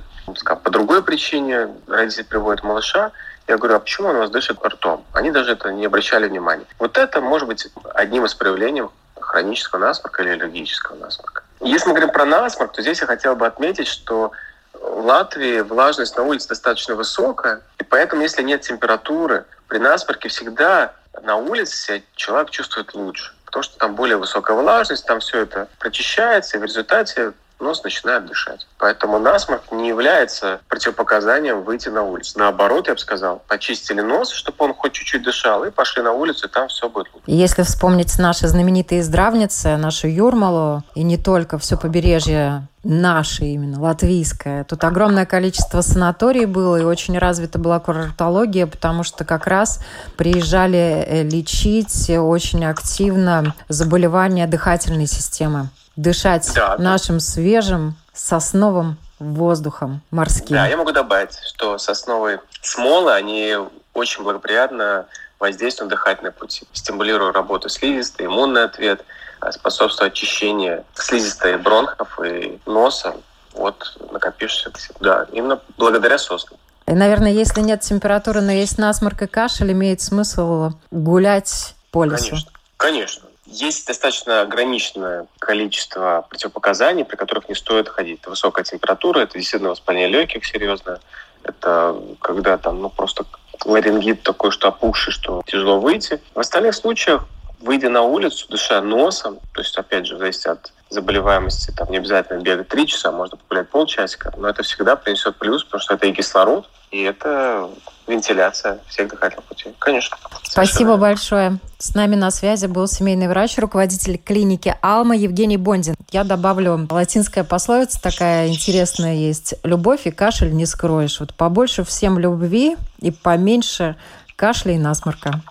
по 0.64 0.70
другой 0.70 1.02
причине 1.02 1.70
родитель 1.88 2.26
приводит 2.26 2.64
малыша, 2.64 3.12
я 3.48 3.58
говорю, 3.58 3.76
а 3.76 3.80
почему 3.80 4.10
он 4.10 4.18
у 4.18 4.20
вас 4.20 4.30
дышит 4.30 4.64
ртом? 4.64 5.06
Они 5.14 5.32
даже 5.32 5.54
это 5.54 5.72
не 5.72 5.86
обращали 5.86 6.28
внимания. 6.28 6.66
Вот 6.80 6.98
это 6.98 7.22
может 7.22 7.48
быть 7.48 7.68
одним 7.96 8.26
из 8.26 8.34
проявлений 8.34 8.84
хронического 9.20 9.80
насморка 9.80 10.24
или 10.24 10.32
аллергического 10.32 10.96
насморка. 10.96 11.44
Если 11.62 11.88
мы 11.88 11.94
говорим 11.94 12.14
про 12.14 12.26
насморк, 12.26 12.74
то 12.74 12.82
здесь 12.82 13.02
я 13.02 13.08
хотел 13.08 13.36
бы 13.36 13.46
отметить, 13.46 13.88
что 13.88 14.32
в 14.74 15.06
Латвии 15.06 15.62
влажность 15.62 16.16
на 16.18 16.24
улице 16.24 16.50
достаточно 16.50 16.96
высокая, 16.96 17.62
и 17.80 17.84
поэтому, 17.84 18.22
если 18.22 18.42
нет 18.42 18.62
температуры, 18.62 19.46
при 19.72 19.78
насморке 19.78 20.28
всегда 20.28 20.92
на 21.22 21.38
улице 21.38 22.04
человек 22.16 22.50
чувствует 22.50 22.94
лучше. 22.94 23.32
Потому 23.46 23.64
что 23.64 23.78
там 23.78 23.96
более 23.96 24.18
высокая 24.18 24.58
влажность, 24.58 25.06
там 25.06 25.22
все 25.22 25.44
это 25.44 25.70
прочищается, 25.80 26.58
и 26.58 26.60
в 26.60 26.66
результате 26.66 27.32
нос 27.62 27.84
начинает 27.84 28.26
дышать. 28.26 28.68
Поэтому 28.78 29.20
насморк 29.20 29.72
не 29.72 29.88
является 29.88 30.62
противопоказанием 30.68 31.64
выйти 31.64 31.90
на 31.90 32.04
улицу. 32.04 32.40
Наоборот, 32.40 32.88
я 32.88 32.94
бы 32.94 33.00
сказал, 33.00 33.42
почистили 33.48 34.02
нос, 34.02 34.32
чтобы 34.32 34.58
он 34.66 34.74
хоть 34.74 34.94
чуть-чуть 34.94 35.24
дышал, 35.24 35.64
и 35.64 35.72
пошли 35.72 36.02
на 36.02 36.12
улицу, 36.12 36.48
и 36.48 36.50
там 36.50 36.68
все 36.68 36.90
будет 36.90 37.08
лучше. 37.14 37.26
Если 37.28 37.64
вспомнить 37.64 38.18
наши 38.20 38.48
знаменитые 38.48 39.04
здравницы, 39.04 39.78
нашу 39.78 40.08
Юрмалу, 40.08 40.84
и 40.96 41.04
не 41.04 41.18
только 41.18 41.58
все 41.58 41.78
побережье 41.78 42.68
наше 42.84 43.46
именно, 43.46 43.80
латвийское. 43.80 44.64
Тут 44.64 44.84
огромное 44.84 45.26
количество 45.26 45.82
санаторий 45.82 46.46
было, 46.46 46.78
и 46.78 46.84
очень 46.84 47.18
развита 47.18 47.60
была 47.60 47.80
курортология, 47.80 48.66
потому 48.66 49.04
что 49.04 49.24
как 49.24 49.46
раз 49.46 49.80
приезжали 50.18 51.06
э, 51.06 51.24
лечить 51.24 52.10
очень 52.10 52.66
активно 52.66 53.54
заболевания 53.70 54.48
дыхательной 54.48 55.06
системы 55.06 55.70
дышать 55.96 56.52
да, 56.54 56.78
нашим 56.78 57.20
свежим 57.20 57.96
сосновым 58.14 58.98
воздухом 59.20 60.02
морским. 60.12 60.56
Да, 60.56 60.68
я 60.68 60.78
могу 60.78 60.92
добавить, 60.92 61.38
что 61.46 61.78
сосновые 61.78 62.42
смолы, 62.62 63.14
они 63.14 63.56
очень 63.94 64.24
благоприятно 64.24 65.06
воздействуют 65.40 65.92
на 65.92 65.98
дыхательные 65.98 66.32
пути, 66.32 66.68
стимулируют 66.74 67.36
работу 67.36 67.70
слизистой, 67.70 68.28
иммунный 68.28 68.64
ответ, 68.64 69.04
а 69.40 69.52
способствуют 69.52 70.14
очищению 70.14 70.86
слизистой 70.94 71.58
бронхов 71.58 72.20
и 72.24 72.60
носа 72.66 73.16
от 73.54 73.98
накопившихся. 74.12 74.94
Да, 75.00 75.28
именно 75.32 75.60
благодаря 75.78 76.18
соснам. 76.18 76.60
И, 76.88 76.94
наверное, 76.94 77.32
если 77.32 77.62
нет 77.62 77.82
температуры, 77.82 78.42
но 78.42 78.52
есть 78.52 78.78
насморк 78.78 79.22
и 79.24 79.28
кашель, 79.28 79.72
имеет 79.72 80.02
смысл 80.02 80.72
гулять 80.90 81.76
по 81.92 82.04
лесу. 82.06 82.30
Конечно, 82.30 82.52
конечно. 82.78 83.24
Есть 83.52 83.86
достаточно 83.86 84.42
ограниченное 84.42 85.28
количество 85.40 86.26
противопоказаний, 86.30 87.04
при 87.04 87.18
которых 87.18 87.50
не 87.50 87.56
стоит 87.56 87.90
ходить. 87.90 88.22
Это 88.22 88.30
высокая 88.30 88.64
температура, 88.64 89.20
это 89.20 89.38
действительно 89.38 89.72
воспаление 89.72 90.08
легких 90.08 90.46
серьезное, 90.46 91.02
это 91.44 92.02
когда 92.22 92.58
там 92.58 92.82
ну, 92.82 92.90
просто 92.90 93.26
ларингит 93.66 94.24
такой, 94.24 94.52
что 94.52 94.70
опухший, 94.70 95.12
что 95.12 95.42
тяжело 95.46 95.82
выйти. 95.82 96.22
В 96.34 96.40
остальных 96.40 96.76
случаях, 96.76 97.26
выйдя 97.62 97.90
на 97.90 98.02
улицу, 98.02 98.48
дыша 98.50 98.82
носом, 98.82 99.40
то 99.54 99.62
есть, 99.62 99.78
опять 99.78 100.06
же, 100.06 100.18
зависит 100.18 100.46
от 100.48 100.74
заболеваемости, 100.90 101.72
там 101.72 101.90
не 101.90 101.98
обязательно 101.98 102.42
бегать 102.42 102.68
три 102.68 102.86
часа, 102.86 103.12
можно 103.12 103.38
погулять 103.38 103.70
полчасика, 103.70 104.34
но 104.38 104.50
это 104.50 104.64
всегда 104.64 104.96
принесет 104.96 105.38
плюс, 105.38 105.64
потому 105.64 105.82
что 105.82 105.94
это 105.94 106.08
и 106.08 106.14
кислород, 106.14 106.70
и 106.92 107.02
это 107.02 107.70
вентиляция 108.08 108.80
всех 108.88 109.10
дыхательных 109.10 109.46
путей. 109.46 109.74
Конечно. 109.80 110.18
Спасибо 110.44 110.98
большое. 110.98 111.60
С 111.78 111.96
нами 111.96 112.16
на 112.16 112.30
связи 112.30 112.66
был 112.66 112.88
семейный 112.88 113.30
врач, 113.30 113.58
руководитель 113.58 114.18
клиники 114.18 114.76
Алма 114.82 115.16
Евгений 115.16 115.56
Бондин. 115.56 115.96
Я 116.12 116.26
добавлю, 116.26 116.88
латинская 116.90 117.46
пословица 117.46 118.02
такая 118.02 118.50
интересная 118.50 119.16
есть. 119.16 119.56
Любовь 119.64 120.08
и 120.08 120.12
кашель 120.12 120.54
не 120.54 120.66
скроешь. 120.66 121.22
Вот 121.22 121.34
побольше 121.34 121.86
всем 121.86 122.20
любви 122.20 122.76
и 123.00 123.12
поменьше 123.12 123.96
кашля 124.36 124.74
и 124.74 124.78
насморка. 124.78 125.42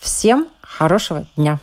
Всем 0.00 0.48
хорошего 0.78 1.26
дня. 1.36 1.58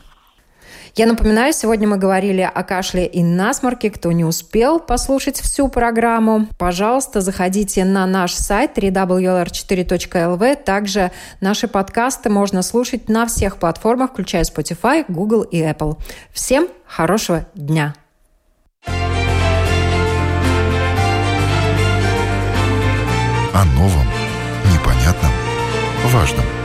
Я 0.95 1.07
напоминаю, 1.07 1.53
сегодня 1.53 1.87
мы 1.87 1.97
говорили 1.97 2.41
о 2.41 2.63
кашле 2.63 3.05
и 3.05 3.21
насморке. 3.21 3.89
Кто 3.89 4.11
не 4.13 4.23
успел 4.23 4.79
послушать 4.79 5.39
всю 5.41 5.67
программу, 5.67 6.47
пожалуйста, 6.57 7.19
заходите 7.19 7.83
на 7.83 8.05
наш 8.05 8.33
сайт 8.33 8.77
www.lr4.lv. 8.77 10.63
Также 10.63 11.11
наши 11.41 11.67
подкасты 11.67 12.29
можно 12.29 12.61
слушать 12.61 13.09
на 13.09 13.25
всех 13.25 13.57
платформах, 13.57 14.11
включая 14.11 14.43
Spotify, 14.43 15.03
Google 15.09 15.41
и 15.43 15.61
Apple. 15.61 15.97
Всем 16.31 16.69
хорошего 16.85 17.45
дня! 17.55 17.93
О 23.53 23.63
новом, 23.75 24.07
непонятном, 24.73 25.31
важном. 26.05 26.64